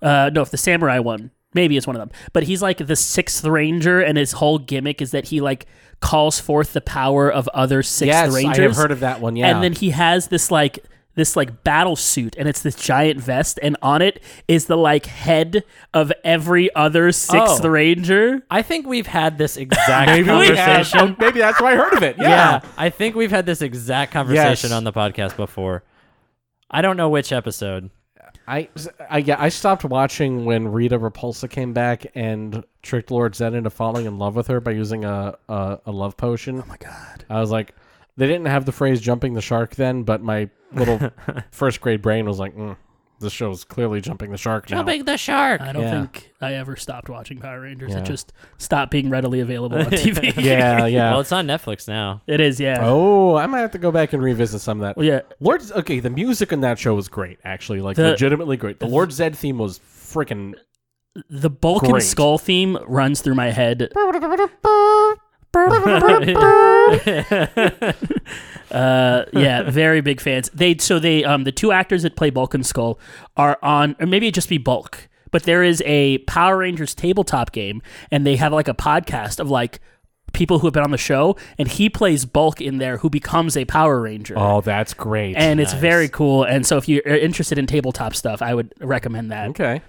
[0.00, 2.10] Uh, no, if the Samurai one, maybe it's one of them.
[2.32, 5.66] But he's like the sixth Ranger, and his whole gimmick is that he like
[6.00, 8.58] calls forth the power of other sixth Yes, Rangers.
[8.58, 9.36] I have heard of that one.
[9.36, 10.82] Yeah, And then he has this like
[11.20, 15.06] this like battle suit and it's this giant vest and on it is the like
[15.06, 15.62] head
[15.94, 17.68] of every other sixth Oh.
[17.68, 18.42] ranger.
[18.50, 20.56] I think we've had this exact maybe we have.
[20.56, 21.16] conversation.
[21.20, 22.16] Maybe that's why I heard of it.
[22.18, 22.60] yeah.
[22.76, 24.76] I think we've had this exact conversation Yes.
[24.76, 25.84] on the podcast before.
[26.70, 27.90] I don't know which episode.
[28.48, 28.68] I,
[29.08, 33.70] I, yeah, I stopped watching when Rita Repulsa came back and tricked Lord Zed into
[33.70, 36.60] falling in love with her by using a, a, a love potion.
[36.60, 37.24] Oh my god!
[37.30, 37.74] I was like,
[38.20, 41.10] they didn't have the phrase "jumping the shark" then, but my little
[41.50, 42.76] first grade brain was like, mm,
[43.18, 45.60] "This is clearly jumping the shark now." the shark.
[45.62, 45.90] I don't Yeah.
[46.02, 47.92] think I ever stopped watching Power Rangers.
[47.92, 48.00] Yeah.
[48.00, 50.34] It just stopped being readily available on TV.
[50.42, 51.10] Yeah, yeah.
[51.10, 52.22] Well, it's on Netflix now.
[52.26, 52.78] It is, yeah.
[52.82, 54.96] oh, I might have to go back and revisit some of that.
[54.96, 55.20] Well, yeah.
[55.40, 57.38] Lord, okay, the music in that show was great.
[57.44, 58.78] Actually, like The- legitimately great.
[58.80, 60.54] The Lord Zed theme was freaking.
[61.28, 62.04] The Bulk and Great.
[62.04, 63.90] skull theme runs through my head.
[68.70, 70.48] Uh, yeah, very big fans.
[70.54, 73.00] They so they um the two actors that play Bulk and Skull
[73.36, 77.50] are on, or maybe it just be Bulk, but there is a Power Rangers tabletop
[77.50, 79.80] game, and they have like a podcast of like
[80.32, 83.56] people who have been on the show, and he plays Bulk in there, who becomes
[83.56, 84.34] a Power Ranger.
[84.38, 85.34] Oh, that's great.
[85.36, 86.44] and it's very cool.
[86.44, 89.48] And so, if you're interested in tabletop stuff, I would recommend that.
[89.50, 89.82] okay.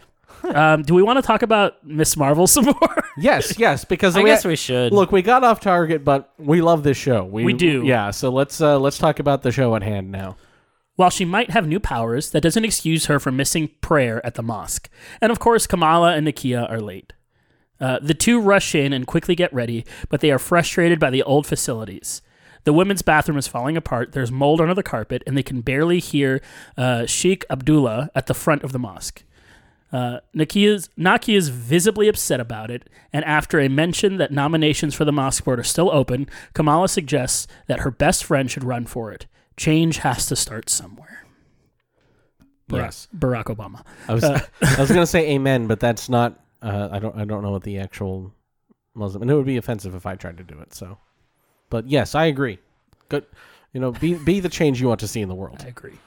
[0.43, 3.03] Um, do we want to talk about Miss Marvel some more?
[3.17, 4.91] Yes, yes, because I we guess we should.
[4.91, 7.23] Look, we got off target, but we love this show.
[7.23, 7.83] We, We do.
[7.85, 10.37] Yeah, so let's uh, let's talk about the show at hand now.
[10.95, 14.43] While she might have new powers, that doesn't excuse her from missing prayer at the
[14.43, 14.89] mosque.
[15.19, 17.13] And of course, Kamala and Nakia are late.
[17.79, 21.23] Uh, the two rush in and quickly get ready, but they are frustrated by the
[21.23, 22.21] old facilities.
[22.63, 24.11] The women's bathroom is falling apart.
[24.11, 26.41] There's mold under the carpet, and they can barely hear
[26.77, 29.23] uh, Sheikh Abdullah at the front of the mosque.
[29.91, 30.77] Uh, Nakia
[31.35, 35.59] is, visibly upset about it, and after a mention that nominations for the mosque board
[35.59, 39.27] are still open, Kamala suggests that her best friend should run for it.
[39.57, 41.25] Change has to start somewhere.
[42.69, 43.09] Yes.
[43.15, 43.83] Barack Obama.
[44.07, 44.41] I was I
[44.79, 46.39] was gonna say amen, but that's not.
[46.61, 48.33] Uh, I don't I don't know what the actual
[48.93, 50.73] Muslim, and it would be offensive if I tried to do it.
[50.73, 50.97] So,
[51.69, 52.59] but yes, I agree.
[53.09, 53.25] Good,
[53.73, 55.61] you know, be be the change you want to see in the world.
[55.65, 55.99] I agree.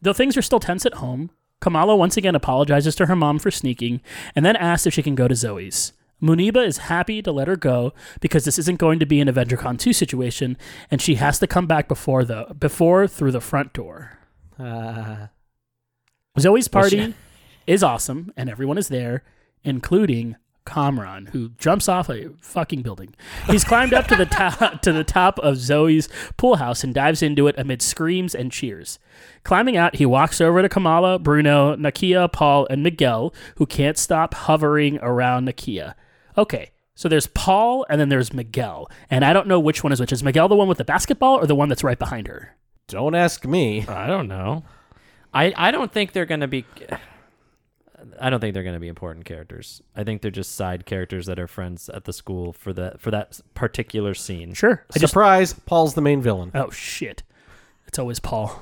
[0.00, 1.30] Though things are still tense at home,
[1.64, 4.02] Kamala once again apologizes to her mom for sneaking
[4.36, 5.94] and then asks if she can go to Zoe's.
[6.22, 9.78] Muneeba is happy to let her go because this isn't going to be an AvengerCon
[9.78, 10.58] 2 situation
[10.90, 14.18] and she has to come back before the before through the front door.
[14.58, 15.28] Uh,
[16.38, 17.14] Zoe's party
[17.66, 19.24] is awesome and everyone is there,
[19.62, 23.14] including Kamran, who jumps off a fucking building.
[23.46, 27.22] He's climbed up to the top to the top of Zoe's pool house and dives
[27.22, 28.98] into it amid screams and cheers.
[29.42, 34.34] Climbing out, he walks over to Kamala, Bruno, Nakia, Paul, and Miguel, who can't stop
[34.34, 35.94] hovering around Nakia.
[36.36, 40.00] Okay, so there's Paul and then there's Miguel, and I don't know which one is
[40.00, 40.12] which.
[40.12, 42.56] Is Miguel the one with the basketball or the one that's right behind her?
[42.86, 43.86] don't ask me.
[43.88, 44.64] I don't know.
[45.32, 46.64] I I don't think they're gonna be.
[48.20, 49.82] I don't think they're gonna be important characters.
[49.96, 53.10] I think they're just side characters that are friends at the school for that for
[53.10, 54.54] that particular scene.
[54.54, 54.84] Sure.
[54.94, 55.52] I just Surprise!
[55.52, 56.50] Paul's the main villain.
[56.54, 57.22] Oh shit!
[57.86, 58.60] It's always Paul.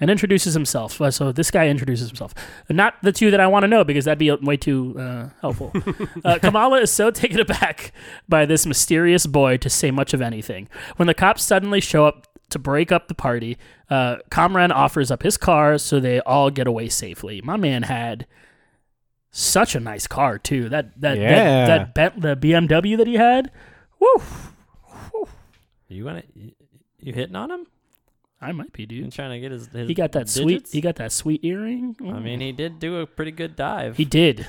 [0.00, 1.00] And introduces himself.
[1.00, 2.32] Uh, So this guy introduces himself.
[2.68, 5.72] Not the two that I want to know because that'd be way too uh, helpful.
[6.24, 7.92] uh, Kamala is so taken aback
[8.28, 10.68] by this mysterious boy to say much of anything.
[10.96, 13.58] When the cops suddenly show up to break up the party,
[13.90, 17.40] uh, Kamran offers up his car so they all get away safely.
[17.42, 18.26] My man had
[19.30, 20.68] such a nice car too.
[20.68, 21.66] That that Yeah.
[21.66, 23.50] that, that Bent- the BMW that he had.
[24.00, 24.22] Woo!
[25.88, 26.52] You gonna you,
[27.00, 27.66] you hitting on him?
[28.40, 29.04] I might be, dude.
[29.04, 30.68] You trying to get his, his He got that sweet.
[30.70, 31.96] He got that sweet earring.
[32.00, 33.96] I mean, he did do a pretty good dive.
[33.96, 34.46] he did.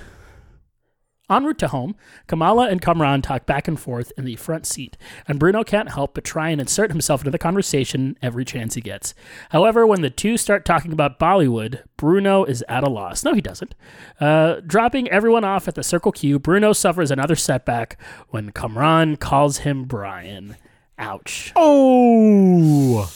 [1.29, 1.95] En route to home,
[2.27, 6.15] Kamala and Kamran talk back and forth in the front seat, and Bruno can't help
[6.15, 9.13] but try and insert himself into the conversation every chance he gets.
[9.51, 13.23] However, when the two start talking about Bollywood, Bruno is at a loss.
[13.23, 13.75] No, he doesn't.
[14.19, 19.59] Uh, dropping everyone off at the Circle Q, Bruno suffers another setback when Kamran calls
[19.59, 20.55] him Brian.
[20.97, 21.53] Ouch.
[21.55, 23.09] Oh,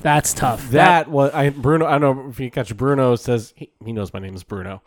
[0.00, 0.70] That's tough.
[0.70, 1.86] that was I Bruno.
[1.86, 4.82] I don't know if you catch Bruno says he, he knows my name is Bruno,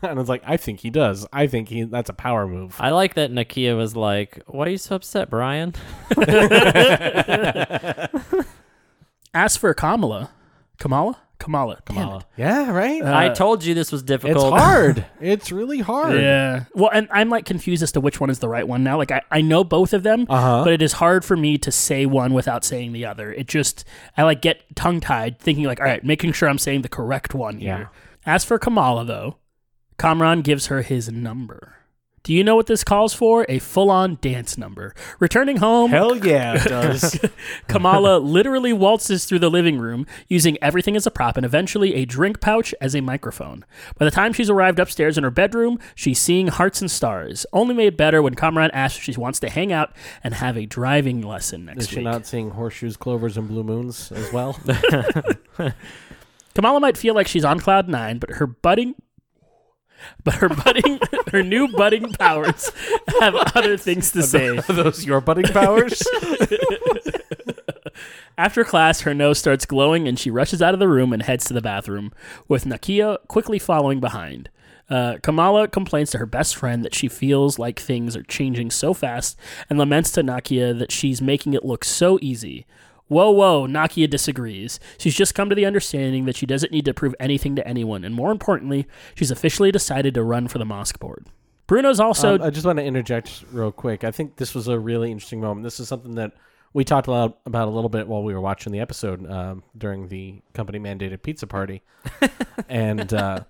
[0.08, 1.26] and I was like, I think he does.
[1.32, 2.76] I think he that's a power move.
[2.80, 5.74] I like that Nakia was like, "Why are you so upset, Brian?"
[9.32, 10.30] As for Kamala,
[10.78, 11.18] Kamala?
[11.38, 11.78] Kamala.
[11.86, 12.26] Kamala.
[12.36, 13.02] Yeah, right.
[13.02, 14.52] I told you this was difficult.
[14.52, 15.06] it's hard.
[15.22, 16.20] it's really hard.
[16.20, 16.64] Yeah.
[16.74, 18.98] Well, and I'm like confused as to which one is the right one now.
[18.98, 20.64] Like I, I know both of them, Uh-huh.
[20.64, 23.32] but it is hard for me to say one without saying the other.
[23.32, 23.86] It just
[24.18, 27.32] I like get tongue tied thinking like, all right, making sure I'm saying the correct
[27.34, 27.90] one here.
[28.26, 29.36] As for Kamala though,
[30.00, 31.74] Kamran gives her his number.
[32.22, 33.46] Do you know what this calls for?
[33.48, 34.94] A full-on dance number.
[35.18, 37.18] Returning home, Hell yeah, it does.
[37.66, 42.04] Kamala literally waltzes through the living room using everything as a prop and eventually a
[42.04, 43.64] drink pouch as a microphone.
[43.98, 47.74] By the time she's arrived upstairs in her bedroom, she's seeing hearts and stars, only
[47.74, 49.90] made better when Kamran asks if she wants to hang out
[50.22, 52.04] and have a driving lesson next Is she week.
[52.04, 54.58] not seeing horseshoes, clovers, and blue moons as well?
[56.54, 58.94] Kamala might feel like she's on cloud nine, but her budding
[60.24, 61.00] but her budding
[61.32, 62.70] her new budding powers
[63.20, 64.56] have other things to say.
[64.56, 66.02] Are those your budding powers?
[68.38, 71.44] After class, her nose starts glowing and she rushes out of the room and heads
[71.46, 72.12] to the bathroom,
[72.48, 74.48] with Nakia quickly following behind.
[74.88, 78.92] Uh, Kamala complains to her best friend that she feels like things are changing so
[78.92, 82.66] fast and laments to Nakia that she's making it look so easy.
[83.10, 84.78] Whoa, whoa, Nakia disagrees.
[84.96, 88.04] She's just come to the understanding that she doesn't need to prove anything to anyone,
[88.04, 91.26] and more importantly, she's officially decided to run for the mosque board.
[91.66, 92.36] Bruno's also.
[92.36, 94.04] Um, I just want to interject real quick.
[94.04, 95.64] I think this was a really interesting moment.
[95.64, 96.34] This is something that
[96.72, 99.64] we talked a lot about a little bit while we were watching the episode um,
[99.76, 101.82] during the company mandated pizza party.
[102.68, 103.40] and uh,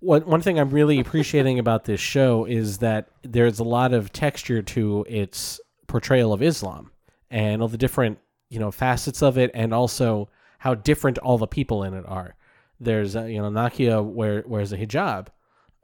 [0.00, 4.12] what one thing I'm really appreciating about this show is that there's a lot of
[4.12, 6.90] texture to its portrayal of Islam
[7.30, 8.18] and all the different
[8.48, 12.34] you know facets of it, and also how different all the people in it are.
[12.80, 15.28] There's uh, you know Nakia wear, wears a hijab,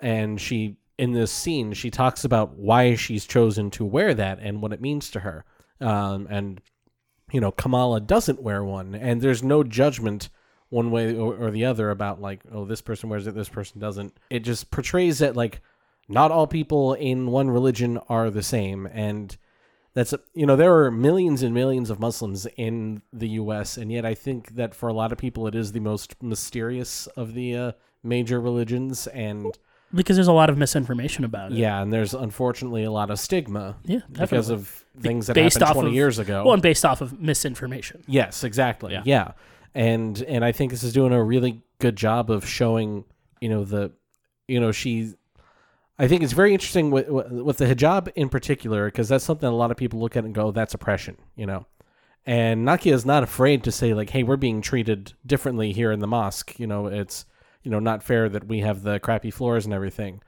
[0.00, 4.62] and she in this scene she talks about why she's chosen to wear that and
[4.62, 5.44] what it means to her.
[5.81, 6.61] Um, and
[7.33, 10.31] you know Kamala doesn't wear one, and there's no judgment
[10.70, 13.81] one way or, or the other about like oh this person wears it, this person
[13.81, 14.16] doesn't.
[14.31, 15.61] It just portrays that like
[16.09, 19.37] not all people in one religion are the same, and
[19.94, 23.76] that's you know there are millions and millions of Muslims in the U.S.
[23.76, 27.07] and yet I think that for a lot of people it is the most mysterious
[27.09, 29.57] of the uh, major religions, and
[29.94, 31.59] because there's a lot of misinformation about it.
[31.59, 35.70] yeah, and there's unfortunately a lot of stigma Yeah, because of things that based happened
[35.70, 36.44] off 20 of, years ago.
[36.44, 38.02] Well, and based off of misinformation.
[38.07, 38.92] Yes, exactly.
[38.92, 39.02] Yeah.
[39.04, 39.33] Yeah.
[39.74, 43.04] And and I think this is doing a really good job of showing,
[43.40, 43.92] you know, the
[44.46, 45.14] you know, she
[45.98, 49.52] I think it's very interesting with with the hijab in particular because that's something a
[49.52, 51.66] lot of people look at and go that's oppression, you know.
[52.26, 56.00] And Nakia is not afraid to say like, "Hey, we're being treated differently here in
[56.00, 56.59] the mosque.
[56.59, 57.26] You know, it's
[57.62, 60.20] you know not fair that we have the crappy floors and everything."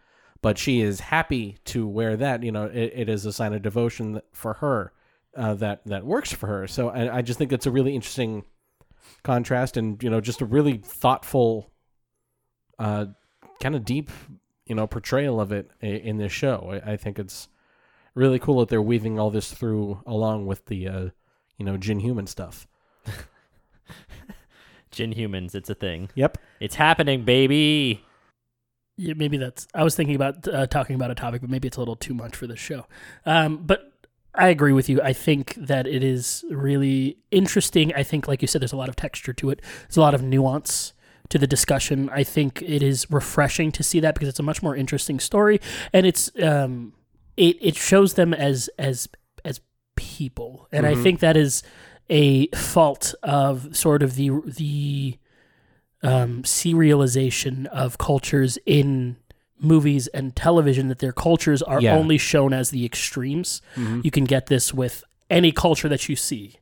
[0.42, 2.42] But she is happy to wear that.
[2.42, 4.92] You know, it, it is a sign of devotion for her
[5.36, 6.66] uh, that that works for her.
[6.66, 8.44] So I, I just think it's a really interesting
[9.24, 11.72] contrast, and you know, just a really thoughtful,
[12.78, 13.06] uh,
[13.60, 14.10] kind of deep,
[14.66, 16.80] you know, portrayal of it in this show.
[16.84, 17.48] I, I think it's
[18.14, 21.08] really cool that they're weaving all this through along with the, uh,
[21.56, 22.66] you know, Jin human stuff.
[24.90, 26.10] Gin humans, it's a thing.
[26.14, 26.38] Yep.
[26.60, 28.04] It's happening, baby.
[28.96, 29.68] Yeah, maybe that's.
[29.74, 32.14] I was thinking about uh, talking about a topic, but maybe it's a little too
[32.14, 32.86] much for this show.
[33.26, 33.92] Um, but
[34.34, 35.02] I agree with you.
[35.02, 37.92] I think that it is really interesting.
[37.94, 39.60] I think, like you said, there's a lot of texture to it.
[39.82, 40.94] There's a lot of nuance
[41.30, 42.08] to the discussion.
[42.10, 45.60] I think it is refreshing to see that because it's a much more interesting story,
[45.92, 46.92] and it's um,
[47.36, 49.08] it it shows them as as
[49.44, 49.60] as
[49.96, 51.62] people, and I think that is
[52.08, 55.18] a fault of sort of the the
[56.02, 59.16] um, serialization of cultures in
[59.58, 61.96] movies and television that their cultures are Yeah.
[61.96, 63.62] only shown as the extremes.
[63.76, 66.56] You can get this with any culture that you see.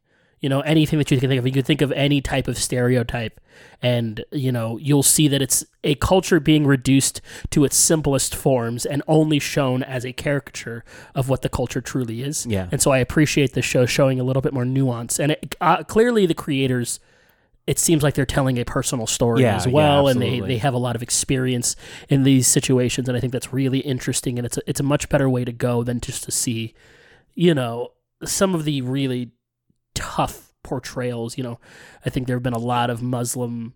[0.44, 1.46] You know, anything that you can think of.
[1.46, 3.40] You can think of any type of stereotype,
[3.80, 8.84] and, you know, you'll see that it's a culture being reduced to its simplest forms
[8.84, 12.44] and only shown as a caricature of what the culture truly is.
[12.44, 12.68] Yeah.
[12.70, 15.18] And so I appreciate the show showing a little bit more nuance.
[15.18, 17.00] And it, uh, clearly, the creators
[17.66, 20.58] it seems like they're telling a personal story Yeah, as yeah, well, and they, they
[20.58, 21.74] have a lot of experience
[22.10, 25.08] in these situations, and I think that's really interesting, and it's a, it's a much
[25.08, 26.74] better way to go than just to see,
[27.34, 29.32] you know, some of the really
[29.94, 31.36] tough portrayals.
[31.38, 31.60] You know,
[32.04, 33.74] I think there have been a lot of Muslim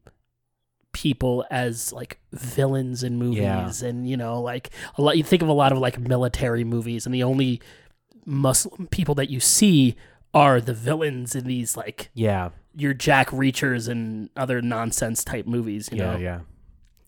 [0.92, 3.38] people as like villains in movies,
[3.83, 3.88] Yeah.
[3.88, 5.16] and you know, like a lot.
[5.16, 7.61] You think of a lot of like military movies, and the only
[8.24, 9.96] Muslim people that you see
[10.35, 12.50] are the villains in these like Yeah.
[12.76, 16.12] your Jack Reachers and other nonsense type movies, you Yeah.
[16.12, 16.18] know.
[16.18, 16.40] Yeah.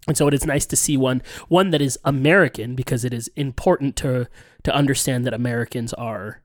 [0.08, 3.28] And so it is nice to see one one that is American because it is
[3.36, 4.28] important to
[4.62, 6.42] to understand that Americans are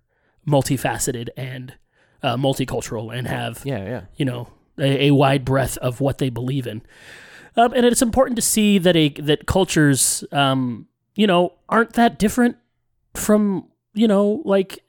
[0.48, 1.74] multifaceted and
[2.26, 3.84] uh, multicultural and have Yeah.
[3.94, 4.02] Yeah.
[4.16, 6.82] you know a, a wide breadth of what they believe in.
[7.58, 12.20] Um, and it's important to see that a that cultures um, you know aren't that
[12.20, 12.58] different
[13.14, 14.80] from you know like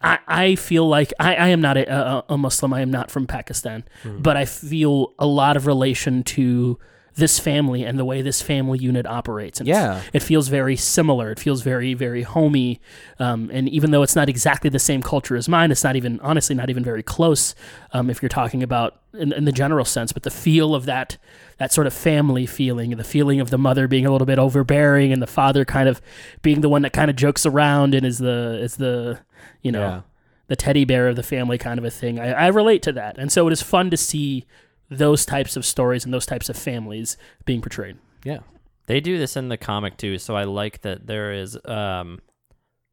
[0.00, 2.72] I, I feel like I, I am not a, a, a Muslim.
[2.74, 3.84] I am not from Pakistan,
[4.26, 6.78] but I feel a lot of relation to
[7.16, 9.60] this family and the way this family unit operates.
[9.60, 10.00] And Yeah.
[10.12, 11.30] it feels very similar.
[11.30, 12.80] It feels very, very homey.
[13.20, 16.18] Um, and even though it's not exactly the same culture as mine, it's not even,
[16.20, 17.54] honestly, not even very close
[17.92, 20.12] um, if you're talking about in, in the general sense.
[20.12, 21.16] But the feel of that,
[21.58, 25.12] that sort of family feeling, the feeling of the mother being a little bit overbearing
[25.12, 26.02] and the father kind of
[26.42, 29.20] being the one that kind of jokes around and is the, is the,
[29.62, 30.00] you know, Yeah.
[30.48, 32.18] the teddy bear of the family kind of a thing.
[32.18, 33.18] I, I relate to that.
[33.18, 34.46] And so it is fun to see
[34.94, 37.98] those types of stories and those types of families being portrayed.
[38.24, 38.40] Yeah.
[38.86, 42.20] They do this in the comic too, so I like that there is um,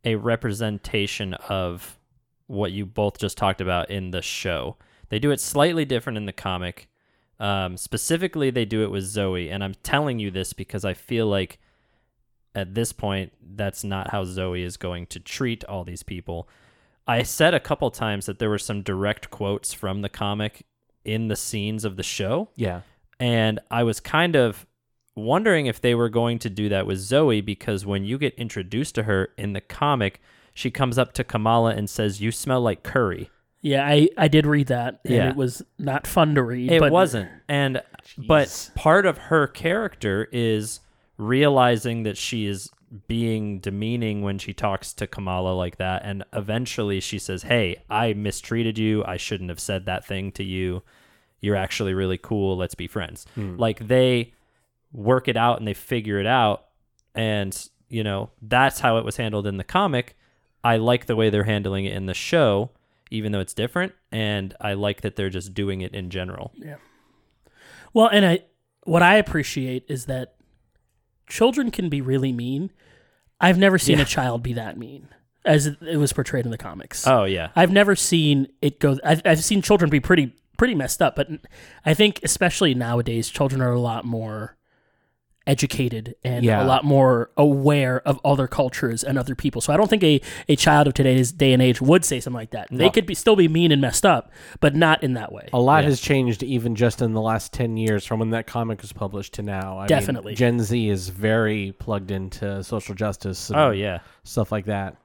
[0.04, 2.00] a representation of
[2.48, 4.78] what you both just talked about in the show.
[5.10, 6.88] They do it slightly different in the comic.
[7.40, 11.28] Um, specifically, they do it with Zoe, and I'm telling you this because I feel
[11.28, 11.60] like
[12.54, 16.48] at this point, that's not how Zoe is going to treat all these people.
[17.08, 20.66] I said a couple times that there were some direct quotes from the comic
[21.06, 22.82] in the scenes of the show Yeah.
[23.20, 24.66] and I was kind of
[25.16, 28.96] wondering if they were going to do that with Zoe because when you get introduced
[28.96, 30.22] to her in the comic,
[30.54, 33.30] she comes up to Kamala and says, "You smell like curry."
[33.62, 35.30] Yeah, I, I did read that, and Yeah.
[35.30, 36.72] it was not fun to read.
[36.72, 37.30] It but wasn't.
[37.50, 37.82] And
[38.18, 40.80] but part of her character is
[41.18, 42.70] realizing that she is
[43.08, 48.14] being demeaning when she talks to Kamala like that and eventually she says, "Hey, I
[48.14, 49.04] mistreated you.
[49.06, 50.84] I shouldn't have said that thing to you.
[51.42, 52.58] You're actually really cool.
[52.58, 53.58] Let's be friends." Hmm.
[53.58, 54.34] Like they
[54.94, 56.66] work it out and they figure it out
[57.16, 60.18] and, you know, that's how it was handled in the comic.
[60.66, 62.72] I like the way they're handling it in the show
[63.10, 66.52] even though it's different and I like that they're just doing it in general.
[66.56, 66.76] Yeah
[67.94, 68.40] well, and I
[68.84, 70.36] what I appreciate is that
[71.28, 72.72] children can be really mean.
[73.40, 75.08] I've never seen a child be that mean
[75.44, 77.08] as it it was portrayed in the comics.
[77.08, 77.50] Oh yeah.
[77.56, 78.98] I've never seen it go.
[79.04, 81.28] I've, I've seen children be pretty pretty messed up, but
[81.84, 84.58] I think especially nowadays, children are a lot more
[85.48, 86.64] educated and Yeah.
[86.64, 89.60] a lot more aware of other cultures and other people.
[89.60, 92.38] So I don't think a, a child of today's day and age would say something
[92.38, 92.68] like that.
[92.70, 92.92] They No.
[92.92, 95.50] could be still be mean and messed up, but not in that way.
[95.52, 95.90] A lot Yeah.
[95.90, 99.34] has changed even just in the last 10 years from when that comic was published
[99.34, 99.78] to now.
[99.80, 100.36] I mean, Definitely.
[100.36, 104.02] Gen Z is very plugged into social justice and Oh yeah.
[104.24, 104.96] stuff like that.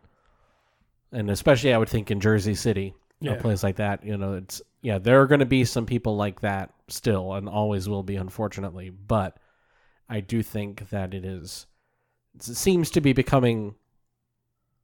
[1.13, 2.93] And especially, I would think in Jersey City,
[3.25, 3.37] a Yeah.
[3.37, 6.41] place like that, you know, it's, yeah, there are going to be some people like
[6.41, 8.91] that still and always will be, unfortunately.
[8.91, 9.39] But
[10.09, 11.67] I do think that it is,
[12.37, 13.77] it seems to be becoming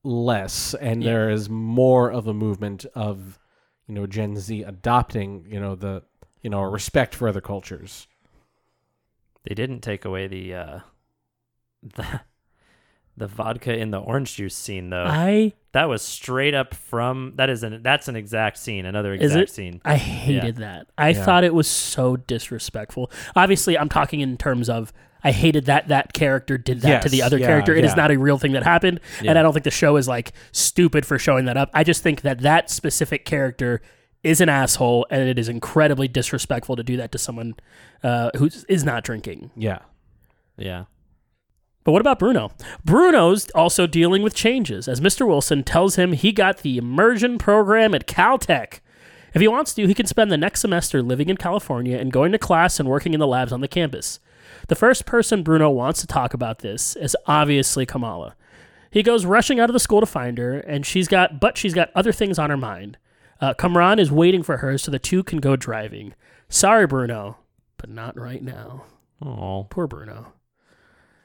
[0.04, 1.06] less and Yeah.
[1.06, 3.38] there is more of a movement of,
[3.86, 6.02] you know, Gen Z adopting, you know, the,
[6.42, 8.06] you know, respect for other cultures.
[9.44, 10.80] They didn't take away the uh
[11.82, 12.20] the
[13.16, 15.04] the vodka in the orange juice scene though.
[15.04, 19.32] I that was straight up from that is an that's an exact scene, another Is
[19.32, 19.52] exact it?
[19.52, 19.80] scene.
[19.84, 20.86] I hated that.
[20.96, 21.24] I Yeah.
[21.24, 23.10] thought it was so disrespectful.
[23.36, 24.92] Obviously, I'm talking in terms of
[25.24, 27.74] I hated that that character did that to the other yeah, character.
[27.74, 28.02] It is yeah.
[28.02, 31.06] not a real thing that happened, and I don't think the show is like stupid
[31.06, 31.70] for showing that up.
[31.72, 33.82] I just think that that specific character
[34.24, 37.54] is an asshole, and it is incredibly disrespectful to do that to someone
[38.02, 39.50] uh, who is not drinking.
[39.56, 39.80] Yeah.
[40.56, 40.84] Yeah.
[41.84, 42.52] But what about Bruno?
[42.84, 45.26] Bruno's also dealing with changes, as Mr.
[45.26, 48.80] Wilson tells him he got the immersion program at Caltech.
[49.34, 52.32] If he wants to, he can spend the next semester living in California and going
[52.32, 54.20] to class and working in the labs on the campus.
[54.68, 58.36] The first person Bruno wants to talk about this is obviously Kamala.
[58.90, 61.74] He goes rushing out of the school to find her, and she's got, but she's
[61.74, 62.98] got other things on her mind.
[63.40, 66.14] Uh, Kamran is waiting for her so the two can go driving.
[66.48, 67.38] Sorry, Bruno,
[67.78, 68.84] but not right now.
[69.20, 69.66] Oh.
[69.70, 70.34] Poor Bruno.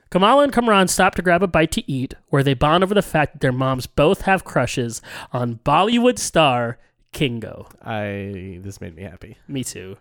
[0.09, 3.01] Kamala and Kamran stop to grab a bite to eat, where they bond over the
[3.01, 5.01] fact that their moms both have crushes
[5.33, 6.77] on Bollywood star
[7.11, 7.67] Kingo.
[7.83, 9.37] I, this made me happy.
[9.47, 9.97] Me too.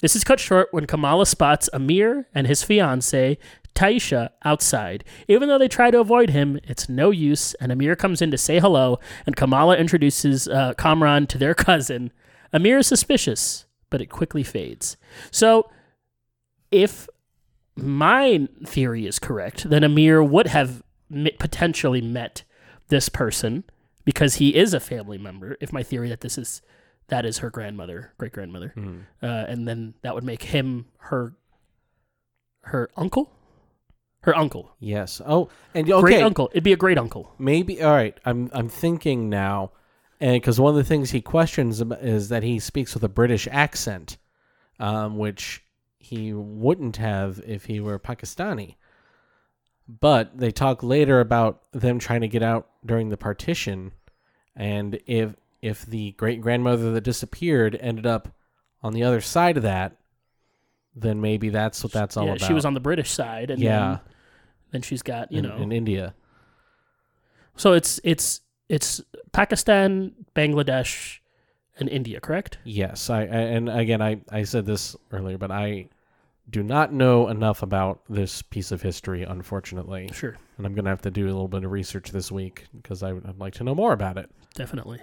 [0.00, 3.38] This is cut short when Kamala spots Amir and his fiancee,
[3.74, 5.04] Tyesha, outside.
[5.28, 8.38] Even though they try to avoid him, it's no use, and Amir comes in to
[8.38, 12.12] say hello, and Kamala introduces uh, Kamran to their cousin.
[12.52, 14.96] Amir is suspicious, but it quickly fades.
[15.30, 15.70] So,
[16.70, 17.08] if
[17.76, 20.82] my theory is correct, then Amir would have
[21.38, 22.42] potentially met
[22.88, 23.64] this person
[24.04, 25.56] because he is a family member.
[25.60, 26.62] If my theory that this is
[27.08, 28.72] that is her grandmother, great grandmother,
[29.22, 31.34] uh, and then that would make him her
[32.62, 33.30] her uncle,
[34.22, 35.20] her uncle, Yes.
[35.24, 36.48] Oh, and great uncle.
[36.52, 37.34] It'd be a great uncle.
[37.38, 38.18] Maybe all right.
[38.24, 39.72] I'm I'm thinking now,
[40.20, 43.48] and because one of the things he questions is that he speaks with a British
[43.50, 44.16] accent,
[44.78, 45.63] um, which
[46.04, 48.76] he wouldn't have if he were Pakistani.
[49.88, 53.92] But they talk later about them trying to get out during the partition,
[54.54, 58.28] and if if the great grandmother that disappeared ended up
[58.82, 59.96] on the other side of that,
[60.94, 62.46] then maybe that's what that's all yeah, about.
[62.46, 64.00] she was on the British side, and yeah then,
[64.72, 65.56] then she's got you in, know.
[65.56, 66.14] in India.
[67.56, 69.02] so it's it's it's
[69.32, 71.18] Pakistan, Bangladesh,
[71.78, 72.58] and India, correct?
[72.64, 75.88] Yes, I, I and again I I said this earlier, but I
[76.50, 81.02] do not know enough about this piece of history, unfortunately, Sure, and I'm gonna have
[81.02, 83.64] to do a little bit of research this week because I would I'd like to
[83.64, 84.30] know more about it.
[84.54, 85.00] definitely.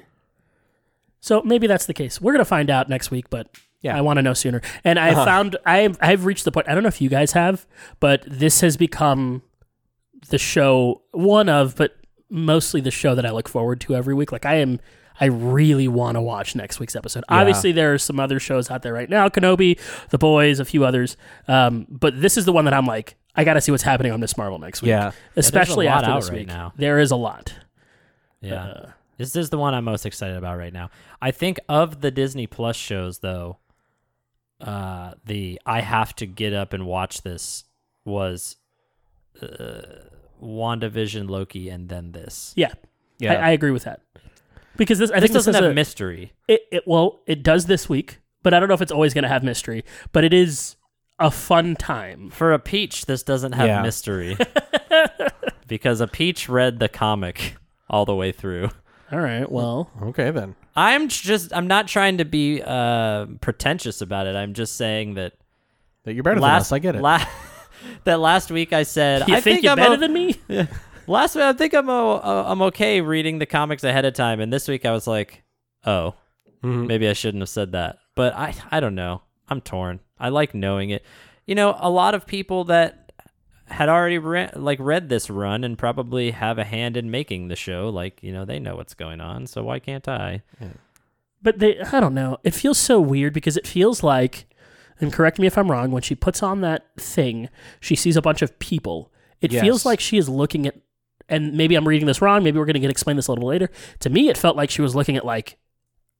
[1.20, 2.20] So maybe that's the case.
[2.20, 3.50] We're gonna find out next week, but
[3.82, 3.98] Yeah.
[3.98, 4.62] I want to know sooner.
[4.84, 5.26] And I Uh-huh.
[5.26, 6.68] found I've I've reached the point.
[6.70, 7.66] I don't know if you guys have,
[8.00, 9.42] but this has become
[10.30, 11.96] the show one of, but
[12.30, 14.32] mostly the show that I look forward to every week.
[14.32, 14.80] Like I am.
[15.22, 17.24] I really want to watch next week's episode.
[17.30, 17.38] Yeah.
[17.40, 20.84] Obviously, there are some other shows out there right now: Kenobi, The Boys, a few
[20.84, 21.16] others.
[21.48, 24.12] Um, but this is the one that I'm like, I got to see what's happening
[24.12, 24.90] on Miss Marvel next week.
[24.90, 25.12] Yeah.
[25.36, 26.48] especially lot after this right week.
[26.48, 26.74] now.
[26.76, 27.54] There is a lot.
[28.42, 28.64] Yeah.
[28.66, 30.90] Uh, This is the one I'm most excited about right now.
[31.22, 33.60] I think of the Disney Plus shows though,
[34.60, 37.64] uh the I have to get up and watch this
[38.06, 38.58] was
[39.42, 40.08] uh
[40.42, 42.54] WandaVision, Loki, and then this.
[42.56, 42.74] yeah,
[43.20, 43.34] Yeah.
[43.34, 44.02] I, I agree with that.
[44.82, 46.34] Because this, I This think this doesn't is have a, mystery.
[46.48, 49.22] It, it well, it does this week, but I don't know if it's always going
[49.22, 49.86] to have mystery.
[50.12, 50.76] But it is
[51.20, 52.32] a fun time.
[52.32, 53.84] For a Peach, this doesn't have Yeah.
[53.84, 54.36] mystery.
[55.68, 57.58] because a Peach read the comic
[57.92, 58.72] all the way through.
[59.12, 60.56] All right, well, okay then.
[60.76, 64.36] I'm just I'm not trying to be uh pretentious about it.
[64.36, 65.34] I'm just saying that
[66.06, 66.78] That you're better last than us.
[66.78, 67.02] I get it.
[67.04, 67.24] la-
[68.06, 70.36] that last week I said you I think, think, you're I'm better o- than me?
[71.12, 74.52] Last week I think I'm uh, I'm okay reading the comics ahead of time, and
[74.52, 75.44] this week I was like,
[75.86, 76.16] oh,
[76.64, 76.88] Mhm.
[76.88, 77.98] maybe I shouldn't have said that.
[78.16, 79.22] But I I don't know.
[79.48, 80.00] I'm torn.
[80.20, 81.04] I like knowing it.
[81.46, 83.12] You know, a lot of people that
[83.68, 87.56] had already re- like read this run and probably have a hand in making the
[87.56, 87.90] show.
[87.90, 90.44] Like you know, they know what's going on, so why can't I?
[91.42, 92.38] But they, I don't know.
[92.44, 94.46] It feels so weird because it feels like,
[95.00, 97.50] and correct me if I'm wrong, when she puts on that thing,
[97.80, 99.12] she sees a bunch of people.
[99.42, 99.64] It Yes.
[99.64, 100.76] feels like she is looking at,
[101.32, 102.44] and maybe I'm reading this wrong.
[102.44, 103.70] Maybe we're going to get explain this a little later.
[104.02, 105.58] To me, it felt like she was looking at like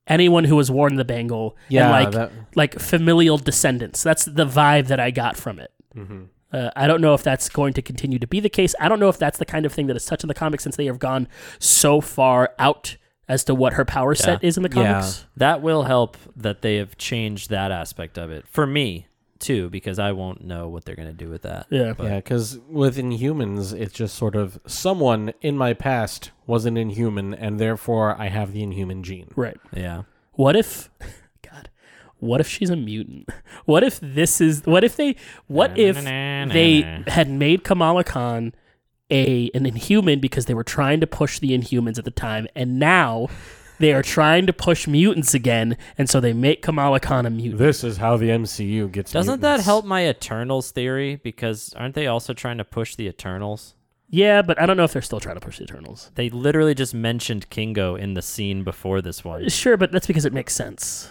[0.08, 4.02] anyone who was worn the bangle Yeah, and like that- like familial descendants.
[4.02, 5.72] That's the vibe that I got from it.
[5.96, 6.24] Mm-hmm.
[6.52, 8.74] Uh, I don't know if that's going to continue to be the case.
[8.80, 10.76] I don't know if that's the kind of thing that is touching the comics since
[10.76, 11.28] they have gone
[11.60, 12.98] so far out
[13.30, 14.48] as to what her power set Yeah.
[14.50, 14.94] is in the Yeah.
[14.94, 15.26] comics.
[15.38, 19.08] That will help that they have changed that aspect of it for me
[19.42, 21.68] too, because I won't know what they're gonna do with that.
[21.70, 21.94] Yeah.
[21.94, 26.78] But- Yeah, because with Inhumans, it's just sort of someone in my past was an
[26.78, 29.32] Inhuman, and therefore I have the Inhuman gene.
[29.36, 29.58] Right.
[29.76, 30.04] yeah.
[30.34, 30.90] What if
[31.42, 31.70] God,
[32.20, 33.28] what if she's a mutant?
[33.66, 35.16] What if this is what if they
[35.48, 38.54] what if they had made Kamala Khan
[39.12, 42.80] a an inhuman because they were trying to push the inhumans at the time and
[42.80, 43.28] now
[43.82, 47.60] they are trying to push mutants again and so they make Kamala Khan a mutant.
[47.60, 49.12] This is how the MCU gets.
[49.12, 51.18] Doesn't that help my Eternals theory?
[51.18, 53.76] Because aren't they also trying to push the Eternals?
[54.14, 56.12] Yeah, but I don't know if they're still trying to push the Eternals.
[56.16, 60.26] They literally just mentioned Kingo in the scene before this one Sure, but that's because
[60.26, 61.10] it makes sense.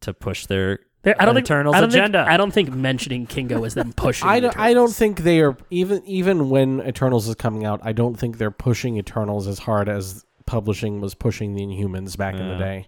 [0.00, 2.18] to push their There- I don't think Eternals I don't agenda.
[2.24, 4.28] Think, I don't think mentioning Kingo is them pushing.
[4.28, 7.80] I don't, I don't think they are even even when Eternals is coming out.
[7.84, 12.34] I don't think they're pushing Eternals as hard as publishing was pushing the Inhumans back
[12.34, 12.86] in the day.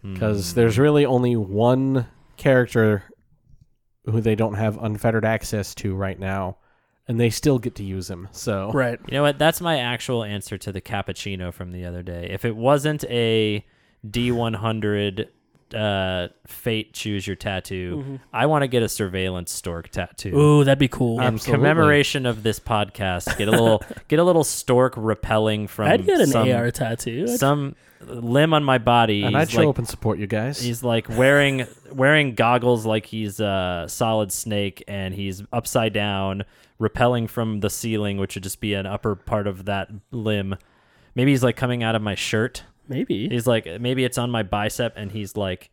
[0.00, 0.14] Hmm.
[0.14, 2.06] Because there's really only one
[2.38, 3.02] character
[4.06, 6.56] who they don't have unfettered access to right now,
[7.06, 8.28] and they still get to use him.
[8.32, 8.98] So right.
[9.08, 9.38] You know what?
[9.38, 12.28] That's my actual answer to the cappuccino from the other day.
[12.30, 13.62] If it wasn't a
[14.06, 15.28] D100
[15.74, 20.36] uh, Fate Choose Your Tattoo, I want to get a surveillance stork tattoo.
[20.38, 21.20] Ooh, that'd be cool.
[21.20, 21.58] In Absolutely.
[21.58, 26.20] commemoration of this podcast, get a little get a little stork repelling from I'd get
[26.20, 27.24] an some, AR tattoo.
[27.28, 29.22] I'd- some limb on my body.
[29.24, 30.60] and He's I'd show like, up and support you guys.
[30.60, 36.44] He's like wearing wearing goggles like he's a solid snake, and he's upside down,
[36.78, 40.56] repelling from the ceiling, which would just be an upper part of that limb.
[41.14, 42.62] Maybe he's like coming out of my shirt.
[42.88, 43.28] Maybe.
[43.28, 45.70] He's like maybe it's on my bicep, and he's like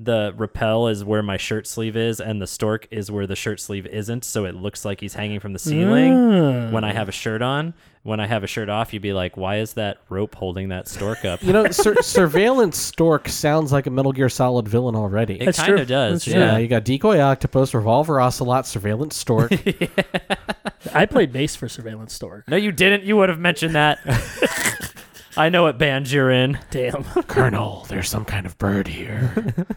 [0.00, 3.60] the repel is where my shirt sleeve is, and the stork is where the shirt
[3.60, 6.12] sleeve isn't, so it looks like he's hanging from the ceiling.
[6.12, 6.70] Ah.
[6.70, 9.36] When I have a shirt on, when I have a shirt off, you'd be like,
[9.36, 13.86] "Why is that rope holding that stork up?" you know, sur- surveillance stork sounds like
[13.86, 15.40] a Metal Gear Solid villain already.
[15.40, 15.80] It That's kind true.
[15.82, 16.26] of does.
[16.26, 16.38] Yeah.
[16.38, 16.58] yeah.
[16.58, 19.52] you got decoy octopus, revolver ocelot, surveillance stork.
[20.92, 22.46] I played bass for Surveillance Stork.
[22.48, 23.04] No, you didn't.
[23.04, 24.00] You would have mentioned that.
[25.36, 26.58] I know what band you're in.
[26.70, 27.04] Damn.
[27.26, 29.54] Colonel, there's some kind of bird here.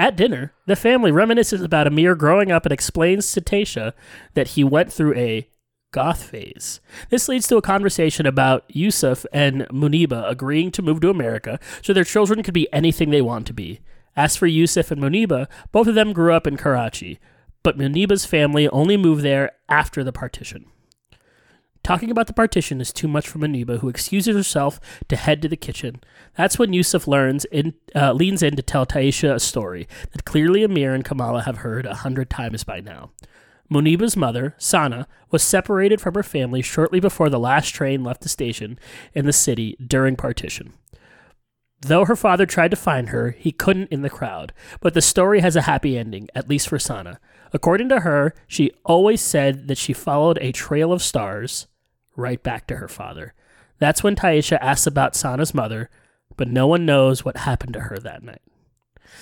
[0.00, 3.92] At dinner, the family reminisces about Amir growing up and explains to Tasha
[4.32, 5.46] that he went through a
[5.92, 6.80] goth phase.
[7.10, 11.92] This leads to a conversation about Yusuf and Muneeba agreeing to move to America so
[11.92, 13.80] their children could be anything they want to be.
[14.16, 17.18] As for Yusuf and Muneeba, both of them grew up in Karachi,
[17.62, 20.64] but Muneeba's family only moved there after the partition.
[21.82, 25.48] Talking about the partition is too much for Muneeba, who excuses herself to head to
[25.48, 26.00] the kitchen.
[26.36, 30.62] That's when Yusuf learns in, uh, leans in to tell Tyesha a story that clearly
[30.62, 33.10] Amir and Kamala have heard a hundred times by now.
[33.72, 38.28] Muneeba's mother, Sana, was separated from her family shortly before the last train left the
[38.28, 38.78] station
[39.14, 40.72] in the city during partition.
[41.80, 44.52] Though her father tried to find her, he couldn't in the crowd.
[44.80, 47.20] But the story has a happy ending, at least for Sana.
[47.52, 51.66] According to her, she always said that she followed a trail of stars
[52.20, 53.34] right back to her father.
[53.78, 55.90] That's when Tyesha asks about Sana's mother,
[56.36, 58.42] but no one knows what happened to her that night.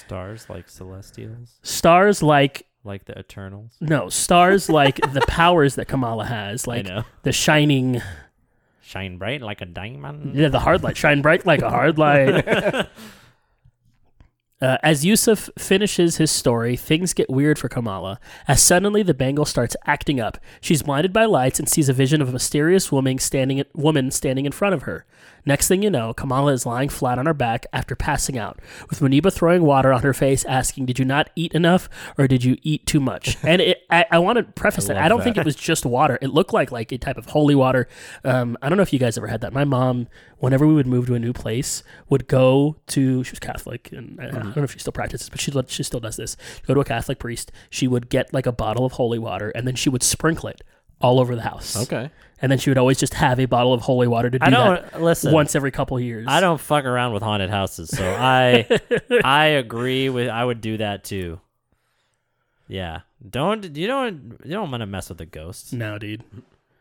[0.05, 3.77] Stars like celestials, Stars like like the Eternals.
[3.81, 7.05] no, stars like the powers that Kamala has, like know.
[7.23, 8.01] the shining
[8.83, 10.35] Shine bright like a diamond.
[10.35, 10.97] Yeah, the hard light.
[10.97, 12.87] Shine bright like a hard light.
[14.61, 18.19] Uh, as Yusuf finishes his story, things get weird for Kamala.
[18.49, 22.21] As suddenly the bangle starts acting up, she's blinded by lights and sees a vision
[22.21, 25.07] of a mysterious woman standing woman standing in front of her.
[25.49, 29.01] Next thing you know, Kamala is lying flat on her back after passing out, with
[29.01, 31.89] Muneeba throwing water on her face, asking, "Did you not eat enough,
[32.19, 35.09] or did you eat too much?" And it, I, I want to preface that I
[35.09, 36.19] don't think it was just water.
[36.21, 37.89] It looked like like a type of holy water.
[38.25, 39.55] Um, I don't know if you guys ever had that.
[39.55, 43.25] My mom, whenever we would move to a new place, would go to.
[43.25, 45.83] She was Catholic, and I, I don't know if she still practices, but she she
[45.83, 46.37] still does this.
[46.67, 47.51] Go to a Catholic priest.
[47.71, 50.61] She would get like a bottle of holy water, and then she would sprinkle it
[51.01, 51.77] all over the house.
[51.85, 52.11] Okay.
[52.41, 54.51] And then she would always just have a bottle of holy water to do I
[54.51, 55.33] don't that listen.
[55.33, 56.27] once every couple of years.
[56.29, 58.67] I don't fuck around with haunted houses, so I
[59.25, 60.29] I agree with.
[60.29, 61.41] I would do that too.
[62.69, 65.73] Yeah, Don't you don't you don't want to mess with the ghosts.
[65.73, 66.23] No, dude.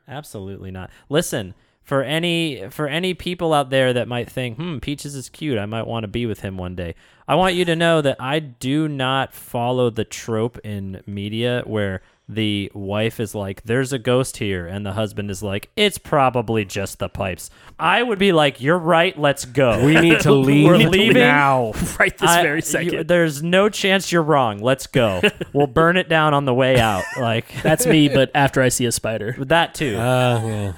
[0.08, 0.90] Absolutely not.
[1.10, 5.58] Listen, for any for any people out there that might think, "Hmm, Peaches is cute.
[5.58, 6.94] I might want to be with him one day."
[7.28, 12.02] I want you to know that I do not follow the trope in media where
[12.30, 16.66] the wife is like, "There's a ghost here," and the husband is like, "It's probably
[16.66, 17.50] just the pipes."
[17.80, 19.18] I would be like, "You're right.
[19.18, 19.84] Let's go.
[19.86, 21.72] We need to leave We're leaving now.
[22.00, 23.08] Right this I- very you- second.
[23.08, 24.60] there's no chance you're wrong.
[24.60, 25.22] Let's go.
[25.54, 27.04] we'll burn it down on the way out.
[27.18, 29.36] Like That's me, but after I see a spider.
[29.40, 29.96] that too.
[29.98, 30.74] Uh, yeah.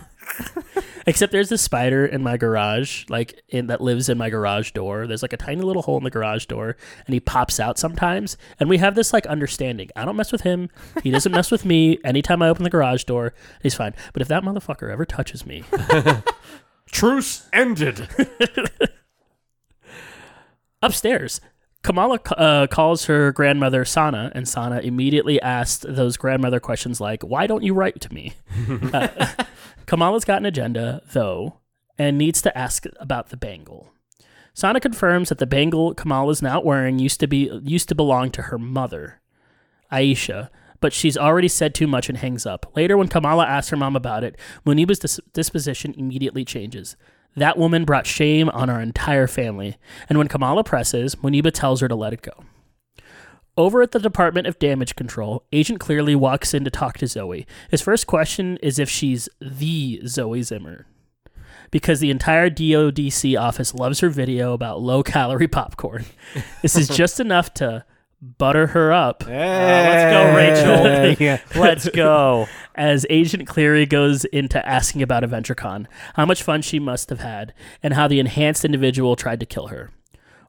[1.08, 5.08] Except there's this spider in my garage, like in that lives in my garage door.
[5.08, 6.78] There's like a tiny little hole in the garage door,
[7.08, 8.38] and he pops out sometimes.
[8.60, 9.90] And we have this like understanding.
[9.96, 10.70] I don't mess with him.
[11.04, 12.00] He doesn't mess with me.
[12.06, 13.34] Anytime I open the garage door,
[13.64, 13.94] he's fine.
[14.14, 15.64] But if that motherfucker ever touches me,
[16.92, 18.08] Truce ended.
[20.82, 21.42] upstairs.
[21.82, 27.48] Kamala uh, calls her grandmother Sana, and Sana immediately asks those grandmother questions like, Why
[27.48, 28.34] don't you write to me?
[28.94, 29.08] Uh,
[29.90, 31.56] Kamala's got an agenda, though,
[31.98, 33.92] and needs to ask about the bangle.
[34.54, 38.44] Sana confirms that the bangle Kamala's now wearing used to be used to belong to
[38.44, 39.20] her mother,
[39.92, 42.72] Aisha, but she's already said too much and hangs up.
[42.76, 46.96] Later, when Kamala asks her mom about it, Muneeba's dis- disposition immediately changes.
[47.36, 49.78] That woman brought shame on our entire family,
[50.08, 52.44] and when Kamala presses, Muneeba tells her to let it go.
[53.60, 57.46] Over at the Department of Damage Control, Agent Cleary walks in to talk to Zoe.
[57.70, 60.88] His first question is if she's the Zoe Zimmer.
[61.70, 66.06] Because the entire DODC office loves her video about low calorie popcorn.
[66.62, 67.84] This is just enough to
[68.22, 71.16] butter her up uh, let's go, Rachel.
[71.26, 71.42] yeah.
[71.54, 72.48] Let's go.
[72.76, 77.54] as Agent Cleary goes into asking about AvengerCon, how much fun she must have had,
[77.84, 79.90] and how the enhanced individual tried to kill her.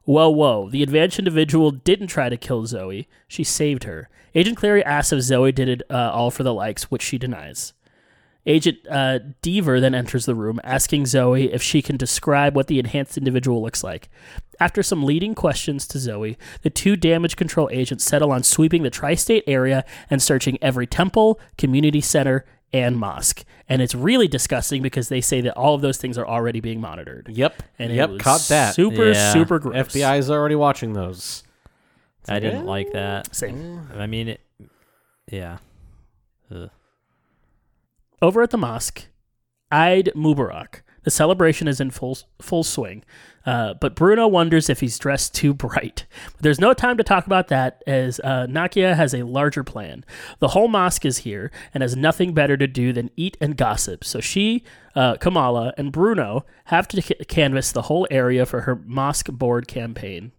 [0.03, 4.09] Whoa, whoa, the advanced individual didn't try to kill Zoe, she saved her.
[4.33, 7.73] Agent Cleary asks if Zoe did it uh, all for the likes, which she denies.
[8.45, 12.79] Agent uh, Deever then enters the room, asking Zoe if she can describe what the
[12.79, 14.09] enhanced individual looks like.
[14.59, 18.89] After some leading questions to Zoe, the two damage control agents settle on sweeping the
[18.89, 23.43] tri state area and searching every temple, community center, and mosque.
[23.67, 26.81] And it's really disgusting because they say that all of those things are already being
[26.81, 27.29] monitored.
[27.29, 27.63] Yep.
[27.79, 28.09] And it yep.
[28.11, 28.75] was Caught that.
[28.75, 29.33] Super, Yeah.
[29.33, 29.87] super gross.
[29.93, 31.43] FBI is already watching those.
[32.27, 33.35] I didn't like that.
[33.35, 33.87] Same.
[33.95, 34.41] I mean, it,
[35.31, 35.57] yeah.
[36.53, 36.69] Ugh.
[38.21, 39.07] Over at the mosque,
[39.71, 40.81] Eid Mubarak.
[41.03, 43.03] The celebration is in full full swing,
[43.45, 46.05] uh, but Bruno wonders if he's dressed too bright.
[46.33, 50.05] But there's no time to talk about that, as uh, Nakia has a larger plan.
[50.39, 54.03] The whole mosque is here and has nothing better to do than eat and gossip.
[54.03, 54.63] So she,
[54.95, 59.67] uh, Kamala, and Bruno have to ca- canvass the whole area for her mosque board
[59.67, 60.31] campaign.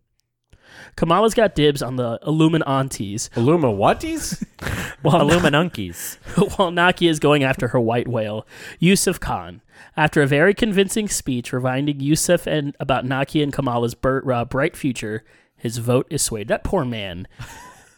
[0.96, 4.44] Kamala's got dibs on the Illuminaunties, Illuma whaties?
[5.02, 6.16] while Illuminunkies.
[6.56, 8.46] while Naki is going after her white whale,
[8.78, 9.62] Yusuf Khan.
[9.96, 14.76] After a very convincing speech reminding Yusuf and about Naki and Kamala's bur- uh, bright
[14.76, 15.24] future,
[15.56, 16.48] his vote is swayed.
[16.48, 17.26] That poor man.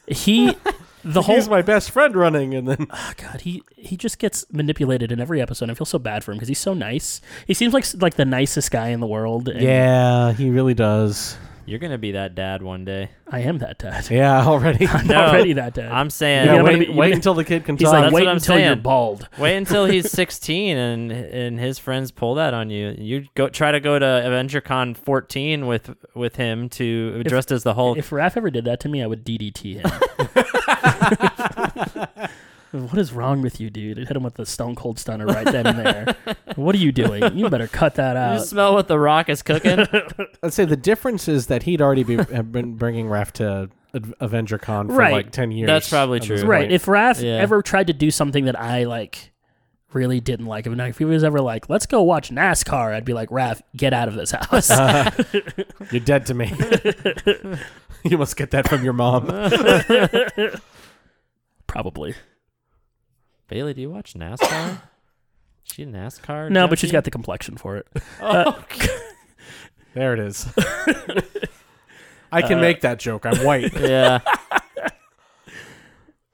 [0.06, 0.54] He,
[1.04, 4.44] the whole He's my best friend running, and then oh God, he he just gets
[4.52, 5.70] manipulated in every episode.
[5.70, 7.20] I feel so bad for him because he's so nice.
[7.46, 9.48] He seems like like the nicest guy in the world.
[9.48, 11.36] and yeah, he really does.
[11.66, 13.10] You're gonna be that dad one day.
[13.26, 14.10] I am that dad.
[14.10, 14.86] Yeah, already.
[14.88, 15.90] I'm No, already that dad.
[15.90, 16.46] I'm saying.
[16.46, 17.92] yeah, gonna wait, be- you're wait gonna- until the kid can he's talk.
[17.94, 18.82] like, that's wait what I'm until you're saying.
[18.82, 19.28] bald.
[19.38, 22.94] Wait until he's 16 and and his friends pull that on you.
[22.98, 27.74] You go try to go to AvengerCon 14 with with him to dressed as the
[27.74, 27.96] Hulk.
[27.98, 29.90] If Raph ever did that to me, I would DDT him.
[32.88, 33.98] what is wrong with you, dude?
[33.98, 36.16] Hit him with the Stone Cold Stunner right then and there.
[36.56, 37.36] What are you doing?
[37.36, 38.38] You better cut that out.
[38.40, 39.86] you smell what the Rock is cooking.
[40.42, 44.14] Let's say the difference is that he'd already be, have been bringing Raph to Ad-
[44.20, 45.12] Avenger Con for Right.
[45.12, 45.66] like 10 years.
[45.68, 46.48] That's probably at this true.
[46.48, 46.70] right.
[46.70, 47.36] If Raph Yeah.
[47.36, 49.32] ever tried to do something that I like
[49.92, 53.12] really didn't like, if if he was ever like, let's go watch NASCAR, I'd be
[53.14, 54.70] like, Raph, get out of this house.
[55.92, 56.52] You're dead to me.
[58.04, 59.26] you must get that from your mom.
[61.66, 62.14] Probably.
[63.48, 64.80] Bailey, do you watch NASCAR?
[65.66, 66.50] Is she a NASCAR?
[66.50, 67.86] No, but she's got the complexion for it.
[68.20, 68.64] Uh, oh,
[69.94, 70.46] There it is.
[72.32, 73.24] I can uh, make that joke.
[73.24, 73.72] I'm white.
[73.78, 74.18] yeah.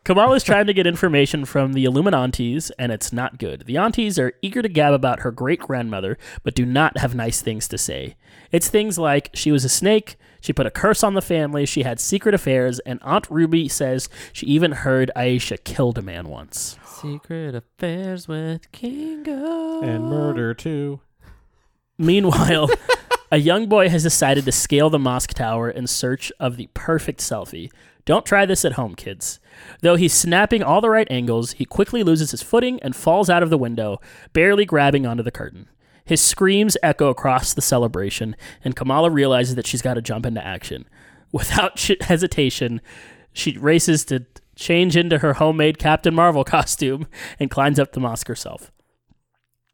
[0.03, 3.67] Kamala's trying to get information from the Illuminaunties, and it's not good.
[3.67, 7.43] The aunties are eager to gab about her great grandmother, but do not have nice
[7.43, 8.17] things to say.
[8.51, 11.83] It's things like she was a snake, she put a curse on the family, she
[11.83, 16.79] had secret affairs, and Aunt Ruby says she even heard Aisha killed a man once.
[17.01, 19.81] Secret affairs with Kingo.
[19.81, 21.01] and murder, too.
[21.97, 22.69] Meanwhile,
[23.31, 27.21] a young boy has decided to scale the mosque tower in search of the perfect
[27.21, 27.71] selfie.
[28.05, 29.39] Don't try this at home, kids.
[29.83, 33.43] Though he's snapping all the right angles, he quickly loses his footing and falls out
[33.43, 34.01] of the window,
[34.33, 35.69] barely grabbing onto the curtain.
[36.05, 38.35] His screams echo across the celebration,
[38.65, 40.87] and Kamala realizes that she's got to jump into action.
[41.33, 42.81] Without sh- hesitation,
[43.33, 44.27] she races to
[44.61, 47.09] change into her homemade Captain Marvel costume
[47.41, 48.71] and climbs up the mosque herself.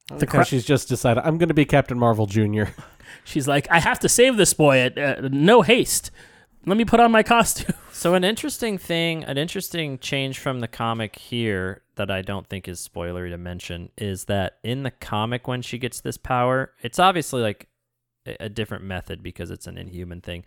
[0.08, 2.64] The The cra- she's just decided I'm going to be Captain Marvel Jr.
[3.24, 6.10] She's like, I have to save this boy at uh, no haste.
[6.64, 7.74] Let me put on my costume.
[7.96, 12.68] So an interesting thing, an interesting change from the comic here that I don't think
[12.68, 16.98] is spoilery to mention is that in the comic when she gets this power, it's
[16.98, 17.68] obviously like
[18.26, 20.44] a a different method because it's an inhuman thing.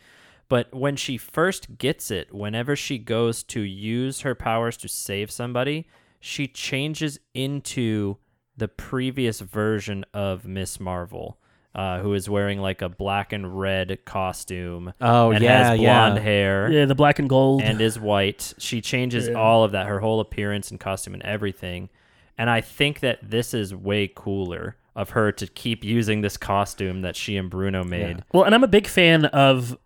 [0.50, 5.30] But when she first gets it, whenever she goes to use her powers to save
[5.32, 5.88] somebody,
[6.20, 8.18] she changes into
[8.58, 11.40] the previous version of Miss Marvel,
[11.76, 14.92] uh, who is wearing like a black and red costume.
[15.00, 16.10] Oh, and yeah, has yeah.
[16.10, 17.62] blonde hair Yeah, the black and gold.
[17.62, 18.54] and is white.
[18.58, 19.36] She changes Yeah.
[19.36, 21.90] all of that, her whole appearance and costume and everything.
[22.40, 27.02] And I think that this is way cooler of her to keep using this costume
[27.02, 28.24] that she and Bruno made.
[28.34, 29.78] well, and I'm a big fan of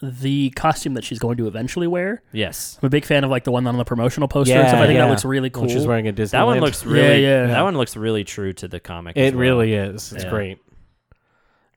[0.00, 2.22] the costume that she's going to eventually wear.
[2.32, 2.78] Yes.
[2.80, 4.80] I'm a big fan of like the one on the promotional poster and stuff.
[4.80, 5.62] I think that looks really cool.
[5.64, 6.38] When she's wearing a Disney.
[6.38, 7.46] That one looks really yeah.
[7.48, 9.16] that one looks really true to the comic.
[9.16, 9.40] It well.
[9.40, 10.12] really is.
[10.12, 10.30] It's Yeah.
[10.30, 10.58] great.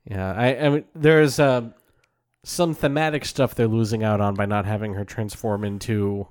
[0.08, 1.70] Yeah, I, I mean, there's uh,
[2.44, 6.28] some thematic stuff they're losing out on by not having her transform into,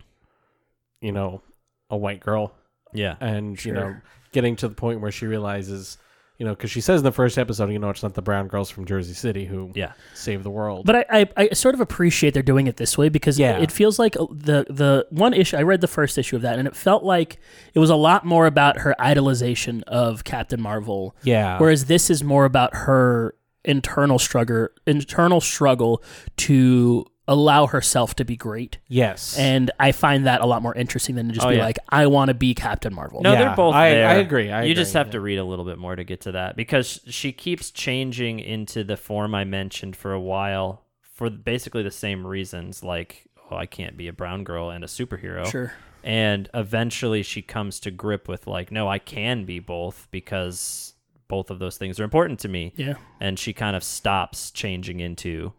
[1.01, 1.41] you know,
[1.89, 2.53] a white girl,
[2.93, 3.15] Yeah.
[3.19, 3.95] and you know,
[4.31, 5.97] getting to the point where she realizes,
[6.37, 8.47] you know, because she says in the first episode, you know, it's not the brown
[8.47, 9.93] girls from Jersey City who Yeah.
[10.15, 10.85] save the world.
[10.85, 13.59] But I, I, I sort of appreciate they're doing it this way because Yeah.
[13.59, 16.57] it feels like uh, the the one issue I read the first issue of that
[16.59, 17.37] and it felt like
[17.73, 21.15] it was a lot more about her idolization of Captain Marvel.
[21.23, 26.03] yeah, Whereas this is more about her internal struggle internal struggle
[26.37, 28.79] to allow herself to be great.
[28.89, 31.63] yes, And I find that a lot more interesting than to just Oh, be yeah.
[31.63, 33.21] like, I want to be Captain Marvel.
[33.21, 34.07] No, Yeah, they're both I- there.
[34.09, 35.11] I agree, I you just agree, have yeah.
[35.13, 38.83] to read a little bit more to get to that because she keeps changing into
[38.83, 42.83] the form I mentioned for a while for basically the same reasons.
[42.83, 45.49] Like, oh, I can't be a brown girl and a superhero.
[45.49, 45.71] Sure.
[46.03, 50.93] And eventually, she comes to grip with like, no, I can be both because
[51.29, 52.73] both of those things are important to me.
[52.75, 52.95] Yeah.
[53.21, 55.53] And she kind of stops changing into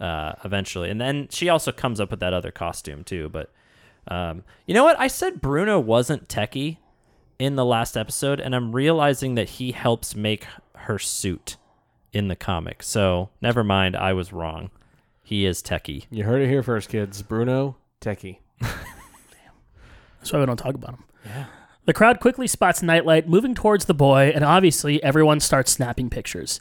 [0.00, 0.90] uh, eventually.
[0.90, 3.28] And then she also comes up with that other costume too.
[3.28, 3.52] But
[4.08, 4.98] um, you know what?
[4.98, 6.78] I said Bruno wasn't techie
[7.38, 11.56] in the last episode, and I'm realizing that he helps make her suit
[12.12, 12.82] in the comic.
[12.82, 14.70] So never mind, I was wrong.
[15.22, 16.04] He is techie.
[16.10, 17.22] you heard it here first, kids.
[17.22, 18.38] Bruno Techie.
[18.60, 21.04] That's why we don't talk about him.
[21.24, 21.46] Yeah.
[21.86, 26.60] The crowd quickly spots Nightlight moving towards the boy, and obviously everyone starts snapping pictures.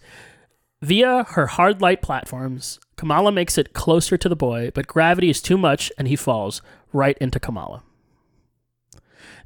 [0.83, 5.41] Via her hard light platforms, Kamala makes it closer to the boy, but gravity is
[5.41, 6.61] too much and he falls
[6.91, 7.83] right into Kamala.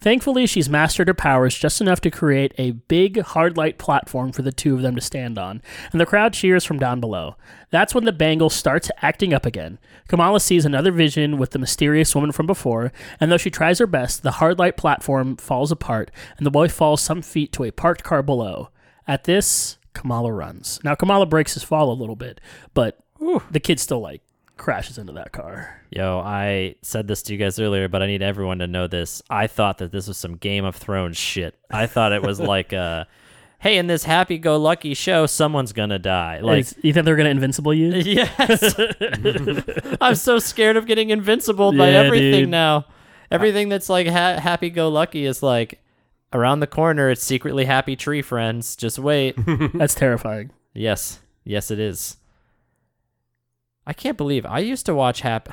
[0.01, 4.41] Thankfully, she's mastered her powers just enough to create a big hard light platform for
[4.41, 5.61] the two of them to stand on,
[5.91, 7.35] and the crowd cheers from down below.
[7.69, 9.77] That's when the bangle starts acting up again.
[10.07, 13.85] Kamala sees another vision with the mysterious woman from before, and though she tries her
[13.85, 17.71] best, the hard light platform falls apart, and the boy falls some feet to a
[17.71, 18.69] parked car below.
[19.07, 20.79] At this, Kamala runs.
[20.83, 22.39] Now, Kamala breaks his fall a little bit,
[22.73, 22.97] but
[23.51, 24.21] the kid still, like,
[24.57, 25.81] crashes into that car.
[25.91, 29.21] Yo, I said this to you guys earlier, but I need everyone to know this.
[29.29, 31.55] I thought that this was some Game of Thrones shit.
[31.71, 33.05] I thought it was like, uh,
[33.59, 36.39] hey, in this happy-go-lucky show, someone's gonna die.
[36.41, 37.91] Like, Is- you think they're to invincible you?
[37.95, 38.75] yes,
[40.01, 42.49] I'm so scared of getting invincible by everything dude.
[42.49, 42.85] now.
[43.29, 45.81] Everything that's like ha- happy-go-lucky is like
[46.33, 47.09] around the corner.
[47.09, 48.75] It's secretly happy tree friends.
[48.75, 49.35] Just wait.
[49.73, 50.51] That's terrifying.
[50.73, 51.19] Yes.
[51.43, 52.17] Yes, it is.
[53.85, 55.51] I can't believe I used to watch Happy.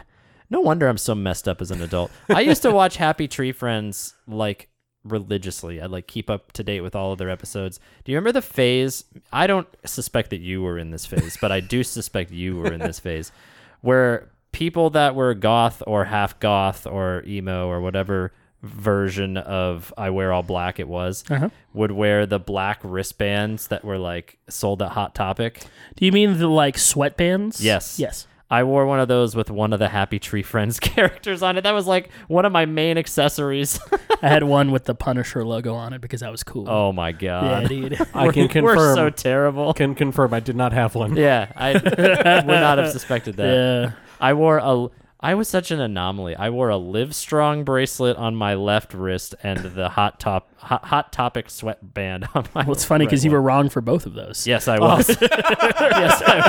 [0.50, 2.10] No wonder I'm so messed up as an adult.
[2.28, 4.68] I used to watch Happy Tree Friends like
[5.04, 5.80] religiously.
[5.80, 7.78] I'd like keep up to date with all of their episodes.
[8.04, 9.04] Do you remember the phase?
[9.32, 12.72] I don't suspect that you were in this phase, but I do suspect you were
[12.72, 13.32] in this phase
[13.80, 18.32] where people that were goth or half goth or emo or whatever
[18.64, 21.50] version of I wear all black it was Uh-huh.
[21.72, 25.62] would wear the black wristbands that were like sold at Hot Topic.
[25.96, 27.62] Do you mean the, like, sweatbands?
[27.62, 27.98] Yes.
[27.98, 28.26] Yes.
[28.50, 31.62] I wore one of those with one of the Happy Tree Friends characters on it.
[31.62, 33.80] That was like one of my main accessories.
[34.22, 36.68] I had one with the Punisher logo on it because that was cool.
[36.68, 37.68] oh my yeah, god.
[37.68, 37.98] dude.
[38.14, 38.76] I can confirm.
[38.76, 39.72] We're so terrible.
[39.74, 41.16] can confirm I did not have one.
[41.16, 43.54] Yeah, I would not have suspected that.
[43.54, 43.92] yeah.
[44.20, 44.88] I wore a
[45.24, 46.36] I was such an anomaly.
[46.36, 50.84] I wore a Live Strong bracelet on my left wrist and the Hot Top Hot,
[50.84, 54.04] hot Topic sweatband on my Well, it's funny because right you were wrong for both
[54.04, 54.46] of those.
[54.46, 55.08] Yes, I was.
[55.22, 56.48] yes, I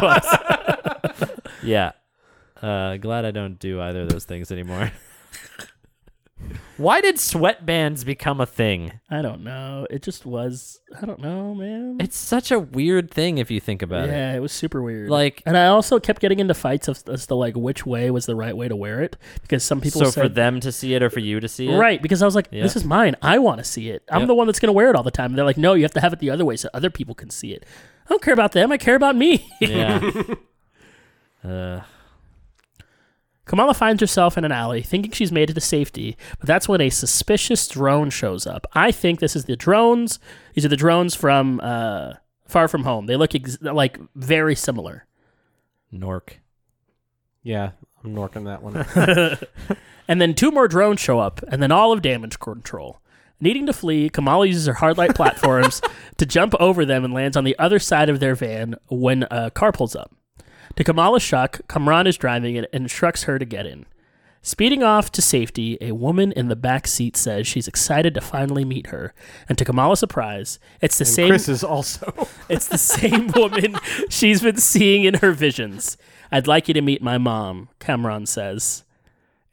[1.22, 1.30] was.
[1.64, 1.94] yeah.
[2.62, 4.92] Uh, glad I don't do either of those things anymore.
[6.78, 9.00] Why did sweatbands become a thing?
[9.10, 9.88] I don't know.
[9.90, 10.80] It just was.
[11.02, 11.98] I don't know, man.
[12.02, 14.12] It's such a weird thing if you think about it.
[14.12, 15.10] yeah, it was super weird.
[15.10, 18.26] Like- and I also kept getting into fights of, as to like which way was
[18.26, 20.94] the right way to wear it because some people So said for them to see
[20.96, 22.64] it or for you to see it, right because I was like, Yeah.
[22.64, 23.16] this is mine.
[23.22, 24.04] I want to see it.
[24.12, 24.28] I'm Yep.
[24.28, 25.28] the one that's gonna wear it all the time.
[25.32, 27.16] And they're like, no, you have to have it the other way so other people
[27.16, 27.66] can see it.
[28.06, 28.72] I don't care about them.
[28.74, 29.50] I care about me.
[29.62, 30.12] Yeah.
[31.44, 31.80] uh,
[33.46, 36.82] Kamala finds herself in an alley, thinking she's made it to safety, but that's when
[36.82, 38.66] a suspicious drone shows up.
[38.74, 40.20] I think this is the drones.
[40.54, 42.14] These are the drones from uh,
[42.48, 43.06] Far From Home.
[43.06, 45.06] They look ex- like very similar.
[45.92, 46.42] Nork.
[47.44, 47.72] Yeah,
[48.04, 49.38] I'm norking that one.
[50.08, 53.00] And then two more drones show up, and then all of damage control.
[53.40, 55.82] Needing to flee, Kamala uses her hard light platforms
[56.18, 59.52] to jump over them and lands on the other side of their van when a
[59.52, 60.14] car pulls up.
[60.76, 63.86] To Kamala's shock, Kamran is driving it and instructs her to get in.
[64.42, 68.64] Speeding off to safety, a woman in the back seat says she's excited to finally
[68.64, 69.12] meet her.
[69.50, 72.28] And to Kamala's surprise, it's the And same Chris is also.
[72.50, 73.76] it's the same woman
[74.10, 75.98] she's been seeing in her visions.
[76.32, 78.84] I'd like you to meet my mom, Kamran says.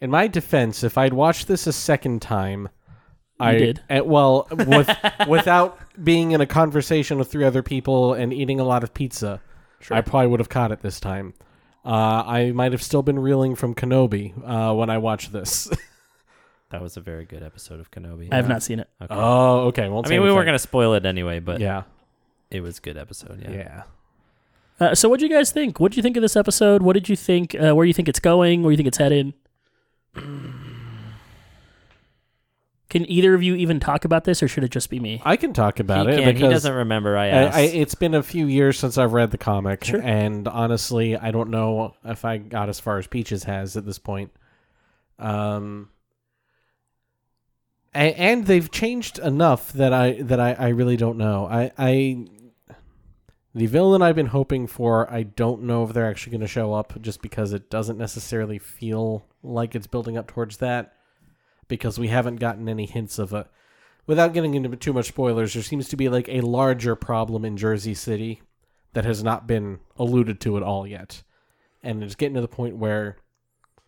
[0.01, 2.69] In my defense, if I'd watched this a second time,
[3.41, 3.81] I did.
[3.89, 4.91] eh, well, with,
[5.29, 9.41] without being in a conversation with three other people and eating a lot of pizza,
[9.91, 11.35] I probably would have caught it this time.
[11.85, 15.69] Uh, I might have still been reeling from Kenobi uh, when I watched this.
[16.73, 18.33] That was a very good episode of Kenobi.
[18.33, 18.89] I have not seen it.
[19.03, 19.15] Okay.
[19.15, 19.91] oh, okay.
[19.91, 21.83] Won't I mean, we weren't going to spoil it anyway, but Yeah,
[22.51, 23.43] it was a good episode.
[23.43, 23.51] Yeah.
[23.51, 23.83] yeah.
[24.81, 25.79] Uh, so, what do you guys think?
[25.79, 26.81] What did you think of this episode?
[26.83, 27.55] What did you think?
[27.55, 28.63] Uh, where do you think it's going?
[28.63, 29.35] Where do you think it's headed?
[32.93, 35.23] Can either of you even talk about this, or should it just be me?
[35.25, 36.37] I can talk about he it can.
[36.37, 37.17] He doesn't remember.
[37.17, 37.57] I I, asked.
[37.57, 40.03] I, it's been a few years since I've read the comic, Sure.
[40.03, 43.99] and honestly, I don't know if I got as far as Peaches has at this
[43.99, 44.31] point.
[45.19, 45.89] Um,
[47.95, 51.47] and, and they've changed enough that I that I, I really don't know.
[51.47, 52.27] I, I
[53.55, 56.75] the villain I've been hoping for, I don't know if they're actually going to show
[56.75, 60.93] up, just because it doesn't necessarily feel like it's building up towards that,
[61.77, 63.49] because we haven't gotten any hints of a
[64.07, 67.57] without getting into too much spoilers, there seems to be like a larger problem in
[67.57, 68.43] Jersey City
[68.93, 71.23] that has not been alluded to at all yet,
[71.83, 73.17] and it's getting to the point where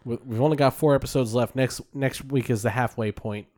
[0.03, 1.55] we- we've only got four episodes left.
[1.55, 3.49] Next next week is the halfway point.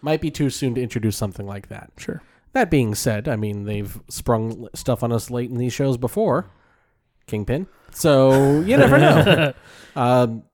[0.00, 1.90] Might be too soon to introduce something like that.
[1.96, 2.22] Sure.
[2.52, 6.50] That being said, I mean they've sprung stuff on us late in these shows before,
[7.26, 7.66] Kingpin.
[7.90, 9.52] So you never know.
[9.96, 10.44] um,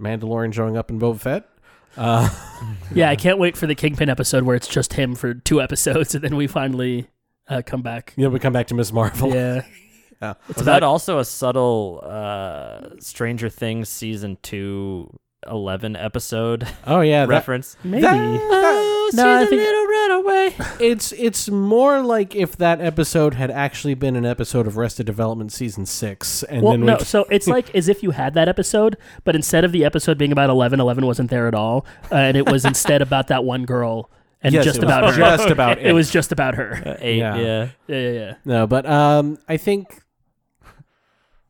[0.00, 1.48] Mandalorian showing up in Boba Fett.
[1.96, 2.28] Uh,
[2.94, 6.14] Yeah, I can't wait for the Kingpin episode where it's just him for two episodes,
[6.16, 7.08] and then we finally
[7.48, 8.12] uh, come back.
[8.16, 9.34] Yeah, we come back to Miss Marvel.
[9.34, 9.62] Yeah,
[10.22, 10.34] Yeah.
[10.48, 15.18] it's was about that also a subtle uh, Stranger Things season two
[15.50, 17.76] 11 episode Oh yeah, that- reference?
[17.82, 18.02] maybe.
[18.02, 20.54] That- that- No, I think- little red away.
[20.80, 25.50] it's it's more like if that episode had actually been an episode of Arrested Development
[25.52, 26.98] season six, and well, then no.
[26.98, 30.32] So it's like as if you had that episode, but instead of the episode being
[30.32, 33.64] about Eleven, Eleven wasn't there at all, uh, and it was instead about that one
[33.64, 34.10] girl
[34.42, 35.16] and Yes, just it was about her.
[35.18, 35.86] just about it.
[35.86, 35.92] it.
[35.92, 36.96] was just about her.
[37.00, 37.36] Eight, Yeah.
[37.36, 37.68] yeah.
[37.86, 38.34] Yeah, yeah, yeah.
[38.44, 40.02] no, but um, I think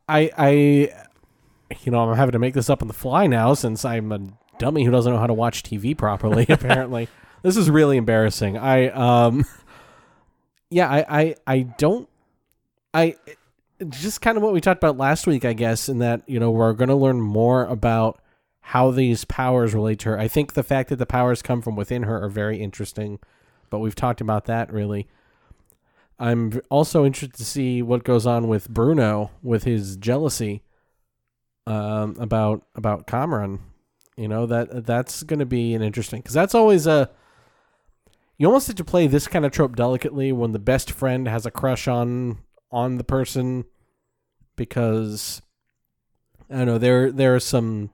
[0.07, 0.51] I I
[1.83, 4.19] you know I'm having to make this up on the fly now since I'm a
[4.59, 6.45] dummy who doesn't know how to watch TV properly.
[6.49, 7.07] apparently,
[7.43, 8.57] this is really embarrassing.
[8.57, 9.45] I um,
[10.71, 12.09] yeah, I I I don't
[12.93, 13.15] I
[13.89, 16.51] just kind of what we talked about last week, I guess, in that you know
[16.51, 18.19] we're going to learn more about
[18.61, 20.19] how these powers relate to her.
[20.19, 23.19] I think the fact that the powers come from within her are very interesting,
[23.69, 25.07] but we've talked about that really.
[26.19, 30.63] I'm also interested to see what goes on with Bruno with his jealousy
[31.67, 33.59] um, about about Kamran.
[34.15, 37.09] You know that that's going to be an interesting because that's always a.
[38.43, 41.45] You almost have to play this kind of trope delicately when the best friend has
[41.45, 42.39] a crush on
[42.73, 43.63] on the person,
[44.57, 45.41] because
[46.49, 47.91] I don't know there there are some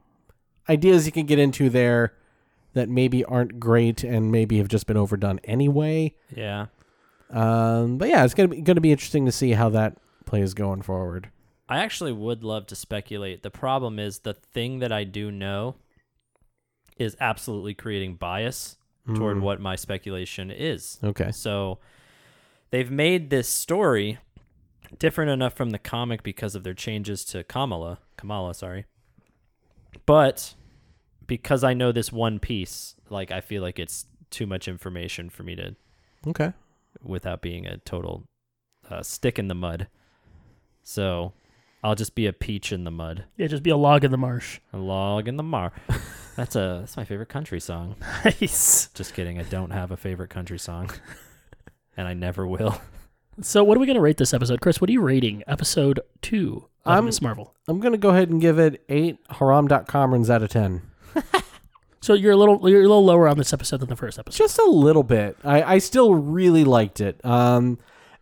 [0.67, 2.15] ideas you can get into there
[2.73, 6.15] that maybe aren't great and maybe have just been overdone anyway.
[6.35, 6.65] Yeah.
[7.29, 10.81] Um, but yeah, it's gonna be gonna be interesting to see how that plays going
[10.81, 11.29] forward.
[11.69, 13.43] I actually would love to speculate.
[13.43, 15.75] The problem is the thing that I do know
[16.97, 18.77] is absolutely creating bias
[19.15, 19.41] toward Mm.
[19.41, 20.99] what my speculation is.
[21.03, 21.31] Okay.
[21.31, 21.79] So
[22.71, 24.17] they've made this story
[24.97, 28.85] different enough from the comic because of their changes to Kamala, Kamala, sorry.
[30.05, 30.55] But
[31.27, 35.43] because I know this one piece, like I feel like it's too much information for
[35.43, 35.75] me to
[36.27, 36.53] Okay.
[37.03, 38.23] without being a total
[38.89, 39.87] uh, stick in the mud.
[40.83, 41.33] So
[41.83, 44.17] I'll just be a peach in the mud, Yeah, just be a log in the
[44.17, 44.59] marsh.
[44.73, 45.71] a log in the mar.
[46.35, 47.97] That's a that's my favorite country song.
[48.23, 48.87] Nice.
[48.93, 49.39] Just kidding.
[49.39, 50.89] I don't have a favorite country song,
[51.97, 52.79] and I never will.
[53.41, 54.79] So, what are we going to rate this episode, Chris?
[54.79, 57.55] What are you rating episode two of I'm- Miss Marvel?
[57.67, 60.81] I'm gonna go ahead and give it eight haram.com runs out of ten.
[62.01, 64.37] So you're a little you're a little lower on this episode than the first episode.
[64.37, 65.35] Just a little bit.
[65.43, 67.19] I, I still really liked it.
[67.25, 67.77] Um,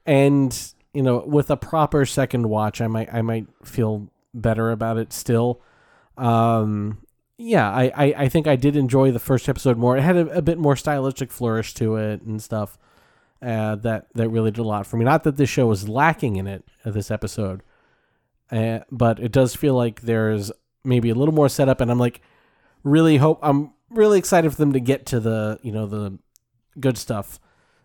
[0.07, 4.97] and you know, with a proper second watch, I might I might feel better about
[4.97, 5.61] it still.
[6.17, 6.99] Um,
[7.37, 9.95] yeah, I, I, I think I did enjoy the first episode more.
[9.95, 12.77] It had a, a bit more stylistic flourish to it and stuff.
[13.39, 15.05] Uh, that that really did a lot for me.
[15.05, 16.65] Not that this show was lacking in it.
[16.83, 17.61] Uh, this episode,
[18.51, 20.51] uh, but it does feel like there's
[20.83, 22.21] maybe a little more setup, and I'm like
[22.83, 26.17] really hope I'm really excited for them to get to the you know the
[26.79, 27.39] good stuff,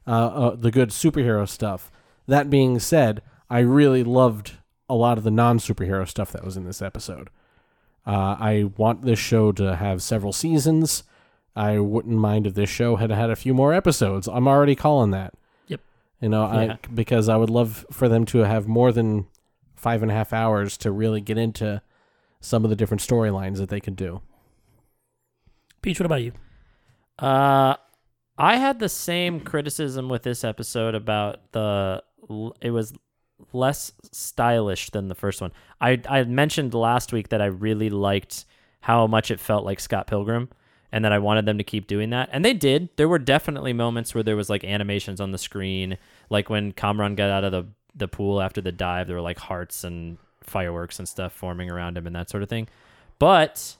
[0.06, 1.92] uh, uh, the good superhero stuff.
[2.26, 4.52] That being said, I really loved
[4.88, 7.28] a lot of the non superhero stuff that was in this episode.
[8.06, 11.04] Uh, I want this show to have several seasons.
[11.54, 14.26] I wouldn't mind if this show had had a few more episodes.
[14.26, 15.34] I'm already calling that.
[15.68, 15.80] Yep.
[16.20, 16.72] You know, Yeah.
[16.74, 19.26] I, because I would love for them to have more than
[19.76, 21.82] five and a half hours to really get into
[22.40, 24.20] some of the different storylines that they could do.
[25.82, 26.32] Peach, what about you?
[27.18, 27.76] Uh,
[28.38, 32.02] I had the same criticism with this episode about the.
[32.60, 32.94] It was
[33.52, 35.52] less stylish than the first one.
[35.80, 38.44] I I mentioned last week that I really liked
[38.80, 40.48] how much it felt like Scott Pilgrim,
[40.90, 42.88] and that I wanted them to keep doing that, and they did.
[42.96, 45.98] There were definitely moments where there was like animations on the screen,
[46.30, 49.06] like when Kamran got out of the the pool after the dive.
[49.06, 52.48] There were like hearts and fireworks and stuff forming around him and that sort of
[52.48, 52.68] thing.
[53.18, 53.76] But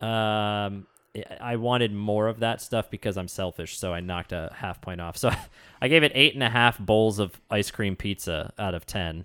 [0.00, 0.86] um,
[1.16, 4.80] I- I wanted more of that stuff because I'm selfish, so I knocked a half
[4.80, 5.16] point off.
[5.16, 5.30] So
[5.82, 9.24] I gave it eight and a half bowls of ice cream pizza out of ten.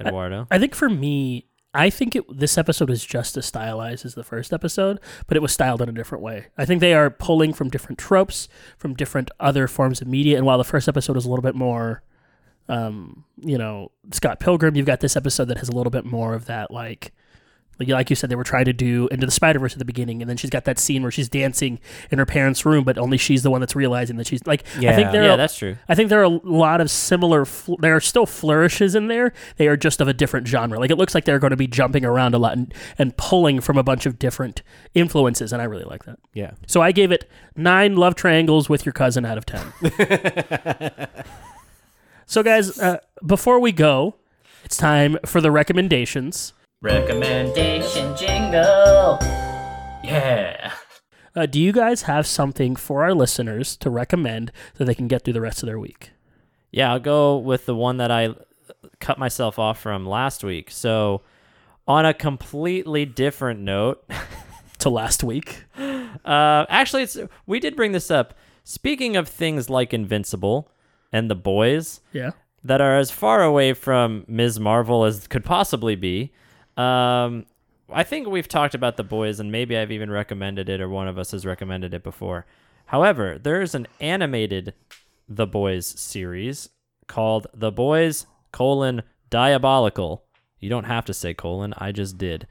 [0.00, 4.14] Eduardo, I think for me, I think it, this episode is just as stylized as
[4.14, 6.46] the first episode, but it was styled in a different way.
[6.56, 10.36] I think they are pulling from different tropes, from different other forms of media.
[10.36, 12.02] And while the first episode is a little bit more,
[12.68, 16.32] um, you know, Scott Pilgrim, you've got this episode that has a little bit more
[16.34, 17.12] of that, like,
[17.78, 19.84] like, like you said, they were trying to do into the Spider Verse at the
[19.84, 21.78] beginning, and then she's got that scene where she's dancing
[22.10, 24.64] in her parents' room, but only she's the one that's realizing that she's like.
[24.76, 25.10] I think Yeah.
[25.12, 25.76] there yeah, are that's true.
[25.88, 27.44] I think there are a lot of similar.
[27.44, 29.32] Fl- there are still flourishes in there.
[29.56, 30.78] They are just of a different genre.
[30.78, 33.60] Like it looks like they're going to be jumping around a lot and, and pulling
[33.60, 34.62] from a bunch of different
[34.94, 36.18] influences, and I really like that.
[36.34, 36.52] Yeah.
[36.66, 39.72] So I gave it nine love triangles with your cousin out of ten.
[42.26, 44.16] so guys, uh, before we go,
[44.64, 46.52] it's time for the recommendations.
[46.80, 49.18] Recommendation jingle.
[50.04, 50.72] Yeah.
[51.34, 55.24] Uh, do you guys have something for our listeners to recommend so they can get
[55.24, 56.10] through the rest of their week?
[56.70, 58.34] Yeah, I'll go with the one that I
[59.00, 60.70] cut myself off from last week.
[60.70, 61.22] So,
[61.86, 64.04] on a completely different note,
[64.78, 68.34] To last week, uh, actually, it's we did bring this up.
[68.62, 70.70] Speaking of things like Invincible
[71.10, 72.30] and the boys, yeah.
[72.62, 74.60] that are as far away from Ms.
[74.60, 76.32] Marvel as could possibly be.
[76.78, 77.46] Um,
[77.90, 81.08] I think we've talked about The Boys, and maybe I've even recommended it, or one
[81.08, 82.46] of us has recommended it before.
[82.86, 84.74] However, there's an animated
[85.28, 86.70] The Boys series
[87.06, 90.24] called The Boys colon Diabolical.
[90.60, 92.46] You don't have to say colon, I just did.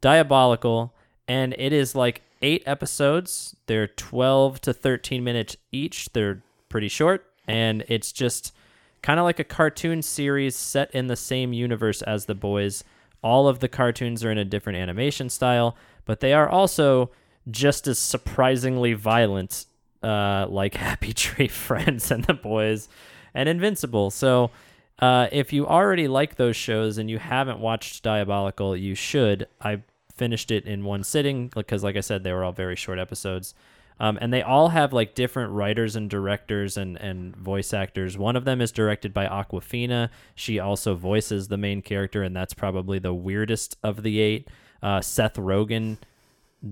[0.00, 0.94] Diabolical,
[1.26, 3.56] and it is like eight episodes.
[3.66, 6.12] They're 12 to 13 minutes each.
[6.12, 8.54] They're pretty short, and it's just
[9.02, 12.84] kind of like a cartoon series set in the same universe as The Boys.
[13.22, 17.10] All of the cartoons are in a different animation style, but they are also
[17.50, 19.66] just as surprisingly violent,
[20.02, 22.88] uh, like Happy Tree Friends and The Boys
[23.34, 24.10] and Invincible.
[24.10, 24.50] So,
[24.98, 29.48] uh, if you already like those shows and you haven't watched Diabolical, you should.
[29.60, 29.82] I
[30.14, 33.54] finished it in one sitting because, like I said, they were all very short episodes.
[34.02, 38.18] Um, and they all have like different writers and directors and, and voice actors.
[38.18, 40.08] One of them is directed by Awkwafina.
[40.34, 44.48] She also voices the main character, and that's probably the weirdest of the eight.
[44.82, 45.98] Uh, Seth Rogen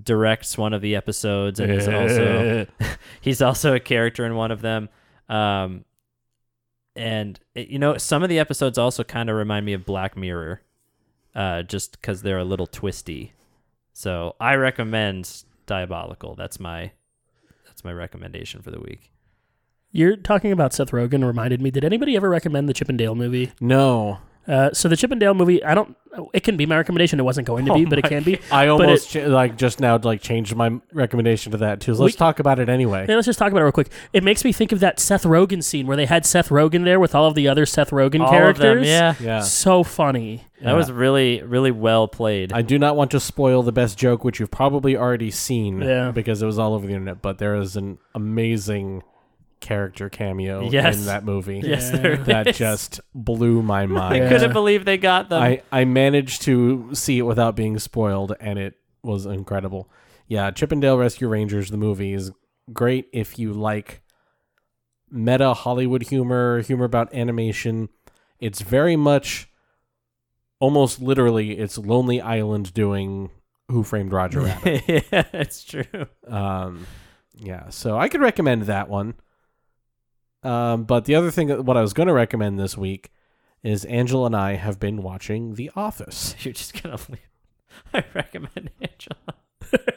[0.03, 2.67] directs one of the episodes, and he's also
[3.21, 4.89] he's also a character in one of them.
[5.29, 5.85] Um,
[6.97, 10.17] and it- you know, some of the episodes also kind of remind me of Black
[10.17, 10.63] Mirror,
[11.35, 13.33] uh, just because they're a little twisty.
[13.93, 16.35] So I recommend Diabolical.
[16.35, 16.91] That's my
[17.81, 19.11] that's my recommendation for the week.
[19.91, 21.71] You're talking about Seth Rogen reminded me.
[21.71, 23.53] Did anybody ever recommend the Chip and Dale movie?
[23.59, 24.19] No.
[24.49, 25.97] Uh, so the Chip 'n Dale movie, I don't.
[26.33, 27.21] It can be my recommendation.
[27.21, 28.41] It wasn't going to be, Oh but it can be.
[28.51, 31.95] I almost it- cha- like just now like changed my recommendation to that too.
[31.95, 33.07] So let's We- talk about it anyway.
[33.09, 33.91] Yeah, let's just talk about it real quick.
[34.13, 36.99] It makes me think of that Seth Rogen scene where they had Seth Rogen there
[36.99, 38.85] with all of the other Seth Rogen All of characters.
[38.85, 39.15] them, yeah.
[39.21, 39.41] Yeah.
[39.41, 40.45] So funny.
[40.63, 42.53] That was really, really well played.
[42.53, 46.11] I do not want to spoil the best joke, which you've probably already seen, Yeah.
[46.11, 47.23] because it was all over the internet.
[47.23, 49.03] But there is an amazing
[49.61, 50.99] character cameo Yes.
[50.99, 51.61] in that movie.
[51.65, 52.59] yes, there that is.
[52.59, 54.25] just blew my mind.
[54.25, 55.43] I couldn't believe they got them.
[55.43, 59.91] I I managed to see it without being spoiled, and it was incredible.
[60.27, 62.31] Yeah, Chip 'n Dale Rescue Rangers, the movie is
[62.73, 64.01] great if you like
[65.11, 67.89] meta Hollywood humor, humor about animation.
[68.39, 69.49] It's very much,
[70.61, 73.31] almost literally, it's Lonely Island doing
[73.71, 74.83] Who Framed Roger Rabbit.
[74.87, 75.85] yeah, it's true.
[76.27, 76.87] Um,
[77.35, 79.15] yeah, so I could recommend that one.
[80.43, 83.11] Um, but the other thing, that- what I was going to recommend this week,
[83.63, 86.35] is Angela and I have been watching The Office.
[86.45, 87.19] You're just gonna leave.
[87.95, 89.35] I recommend Angela.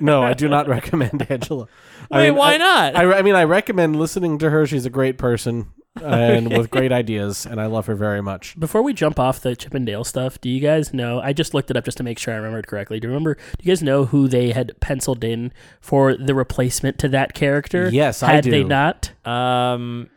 [0.02, 1.68] No, I do not recommend Angela.
[2.12, 2.96] I Wait, mean, why I- not?
[2.98, 4.68] I, I mean, I recommend listening to her.
[4.68, 5.72] She's a great person
[6.02, 8.60] and with great ideas, and I love her very much.
[8.60, 11.22] Before we jump off the Chip 'n Dale stuff, do you guys know?
[11.22, 13.00] I just looked it up just to make sure I remembered correctly.
[13.00, 13.36] Do you remember?
[13.36, 17.90] Do you guys know who they had penciled in for the replacement to that character?
[17.92, 18.34] Yes, I do.
[18.34, 19.12] had they not?
[19.26, 20.10] Um,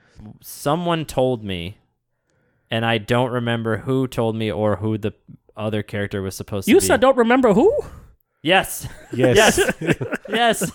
[0.43, 1.79] someone told me,
[2.71, 5.13] and I don't remember who told me or who the
[5.57, 6.75] other character was supposed to be.
[6.75, 7.73] You said don't remember who?
[8.43, 9.59] yes, Yes.
[10.29, 10.71] yes.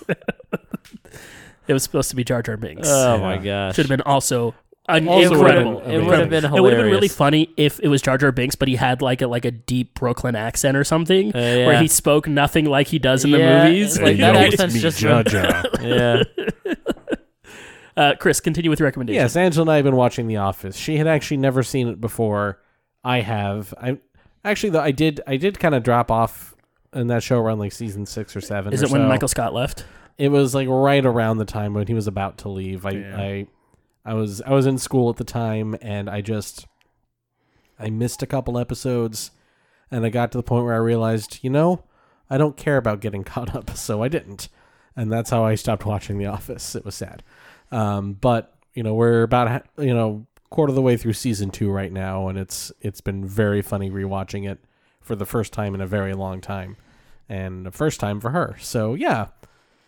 [1.68, 2.88] It was supposed to be Jar Jar Binks.
[2.90, 3.76] oh my gosh!
[3.76, 4.56] Should have been also.
[4.90, 5.80] An Also would've incredible.
[5.82, 8.18] been it would have been It would have been really funny if it was Jar
[8.18, 11.40] Jar Binks, but he had like a like a deep Brooklyn accent or something, Uh,
[11.68, 13.96] where he spoke nothing like he does in the Yeah, movies.
[13.96, 15.64] it's like that accent's just Jar Jar.
[15.82, 16.24] yeah.
[17.98, 19.22] Uh, Chris, continue with your recommendation.
[19.22, 20.76] Yes, Angela and I have been watching The Office.
[20.76, 22.62] She had actually never seen it before.
[23.04, 23.74] I have.
[23.82, 24.00] I
[24.46, 25.22] actually though I did.
[25.28, 26.56] I did kind of drop off
[26.94, 28.74] in that show around like season six or seven.
[28.74, 29.08] Is or it when so.
[29.08, 29.86] Michael Scott left?
[30.18, 32.86] It was like right around the time when he was about to leave.
[32.86, 33.18] I, Yeah.
[33.18, 33.48] I,
[34.04, 36.68] I was I was in school at the time, and I just
[37.80, 39.32] I missed a couple episodes,
[39.90, 41.84] and I got to the point where I realized, you know,
[42.30, 44.50] I don't care about getting caught up, so I didn't,
[44.96, 46.76] and that's how I stopped watching The Office.
[46.76, 47.24] It was sad,
[47.72, 51.50] um, but you know we're about ha- you know quarter of the way through season
[51.50, 54.60] two right now, and it's it's been very funny rewatching it
[55.02, 56.78] for the first time in a very long time,
[57.30, 58.56] and the first time for her.
[58.60, 59.28] So yeah,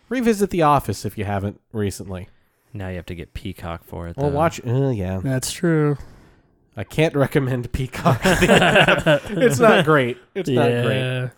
[0.09, 2.29] revisit The Office if you haven't recently,
[2.73, 4.15] Now you have to get Peacock for it.
[4.17, 4.36] or though.
[4.36, 4.65] watch.
[4.65, 5.97] Uh, yeah, That's true.
[6.75, 8.19] I can't recommend Peacock.
[8.23, 10.17] it's not great.
[10.34, 11.29] It's not great.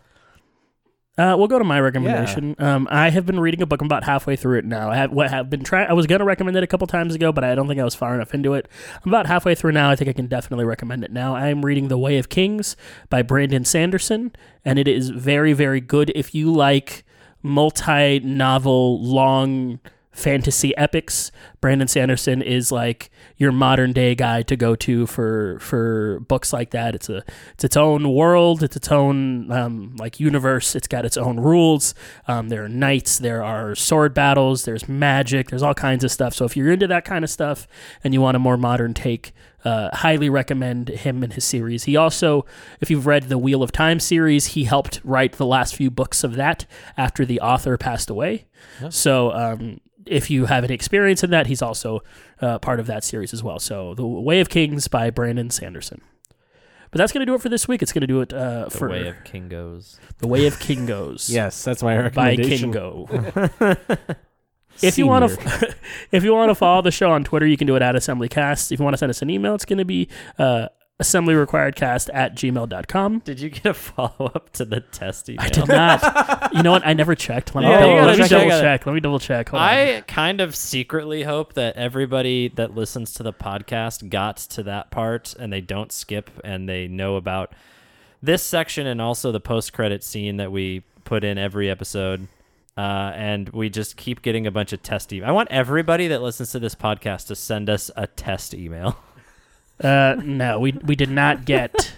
[1.18, 2.56] Uh, we'll go to my recommendation.
[2.60, 3.80] Um, I have been reading a book.
[3.82, 4.90] I'm about halfway through it now.
[4.90, 5.90] I have what have been trying.
[5.90, 7.86] I was going to recommend it a couple times ago, but I don't think I
[7.86, 8.68] was far enough into it.
[9.04, 9.90] I'm about halfway through now.
[9.90, 11.34] I think I can definitely recommend it now.
[11.34, 12.76] I am reading The Way of Kings
[13.10, 14.34] by Brandon Sanderson,
[14.66, 16.12] and it is very, very good.
[16.16, 17.06] If you like
[17.42, 19.80] multi-novel, long
[20.16, 26.22] fantasy epics, Brandon Sanderson is like your modern day guy to go to for for
[26.22, 26.96] books like that.
[26.96, 30.76] It's a it's its own world, it's its own um, like universe.
[30.76, 31.94] It's got its own rules.
[32.28, 36.34] Um, there are knights, there are sword battles, there's magic, there's all kinds of stuff.
[36.34, 37.68] So if you're into that kind of stuff
[38.04, 39.34] and you want a more modern take,
[39.66, 41.84] uh, highly recommend him and his series.
[41.84, 42.46] He also,
[42.80, 46.24] if you've read the Wheel of Time series, he helped write the last few books
[46.24, 48.46] of that after the author passed away.
[48.92, 52.02] So um, if you have any experience in that, he's also
[52.42, 53.60] uh, part of that series as well.
[53.60, 56.02] So The Way of Kings by Brandon Sanderson.
[56.92, 57.82] But that's going to do it for this week.
[57.82, 59.98] It's going to do it uh, for The for way of Kingos.
[60.20, 61.30] The Way of Kingos.
[61.34, 62.72] Yes, that's my recommendation.
[62.72, 63.50] by recommendation.
[63.50, 64.16] Kingo.
[64.82, 65.76] If you want to,
[66.12, 68.72] if you want to follow the show on Twitter, you can do it at AssemblyCast.
[68.72, 70.68] If you want to send us an email, it's going to be uh,
[71.02, 73.20] assemblyrequiredcast at gmail.com.
[73.20, 75.46] Did you get a follow up to the test email?
[75.46, 76.54] I did not.
[76.54, 76.86] you know what?
[76.88, 77.54] I never checked.
[77.54, 78.86] Let me, Yeah, double, let me check double check.
[78.86, 79.50] Let me double check.
[79.50, 79.70] Hold on.
[79.70, 84.92] I kind of secretly hope that everybody that listens to the podcast got to that
[84.92, 87.54] part and they don't skip and they know about
[88.22, 92.28] this section and also the post credit scene that we put in every episode.
[92.78, 95.30] Uh, and we just keep getting a bunch of test email.
[95.30, 98.98] I want everybody that listens to this podcast to send us a test email.
[99.84, 101.94] Uh, no, we we did not get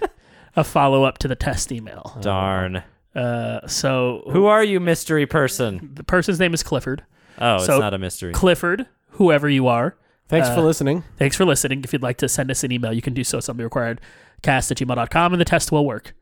[0.56, 2.18] a follow up to the test email.
[2.22, 2.84] Darn.
[3.16, 5.92] Uh, so Who are you, mystery person?
[5.94, 7.04] the person's name is Clifford.
[7.40, 8.34] Oh, So, it's not a mystery.
[8.34, 9.96] Clifford, whoever you are.
[10.28, 11.04] Thanks for Uh, listening.
[11.18, 11.84] Thanks for listening.
[11.84, 13.40] If you'd like to send us an email, you can do so.
[13.40, 14.02] Something required
[14.44, 16.14] cast at gmail.com and the test will work.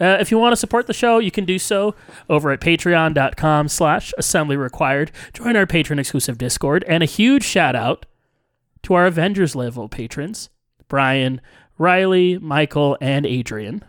[0.00, 1.94] Uh, if you want to support the show, you can do so
[2.28, 5.12] over at patreon.com slash assembly required.
[5.32, 6.82] Join our patron exclusive Discord.
[6.88, 8.04] And a huge shout out
[8.82, 10.50] to our Avengers level patrons
[10.88, 11.40] Brian,
[11.78, 13.84] Riley, Michael, and Adrian.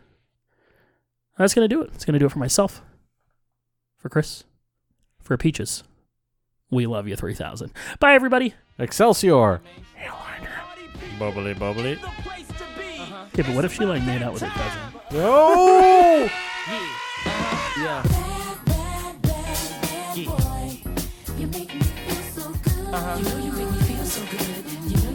[1.38, 1.92] That's going to do it.
[1.94, 2.82] It's going to do it for myself,
[3.98, 4.44] for Chris,
[5.22, 5.84] for Peaches.
[6.72, 7.72] We love you 3000.
[8.00, 8.54] Bye, everybody.
[8.80, 9.62] Excelsior.
[11.20, 12.00] Bubbly, bubbly.
[13.34, 14.82] Okay, but what if she like made out with her cousin?
[15.12, 16.30] No!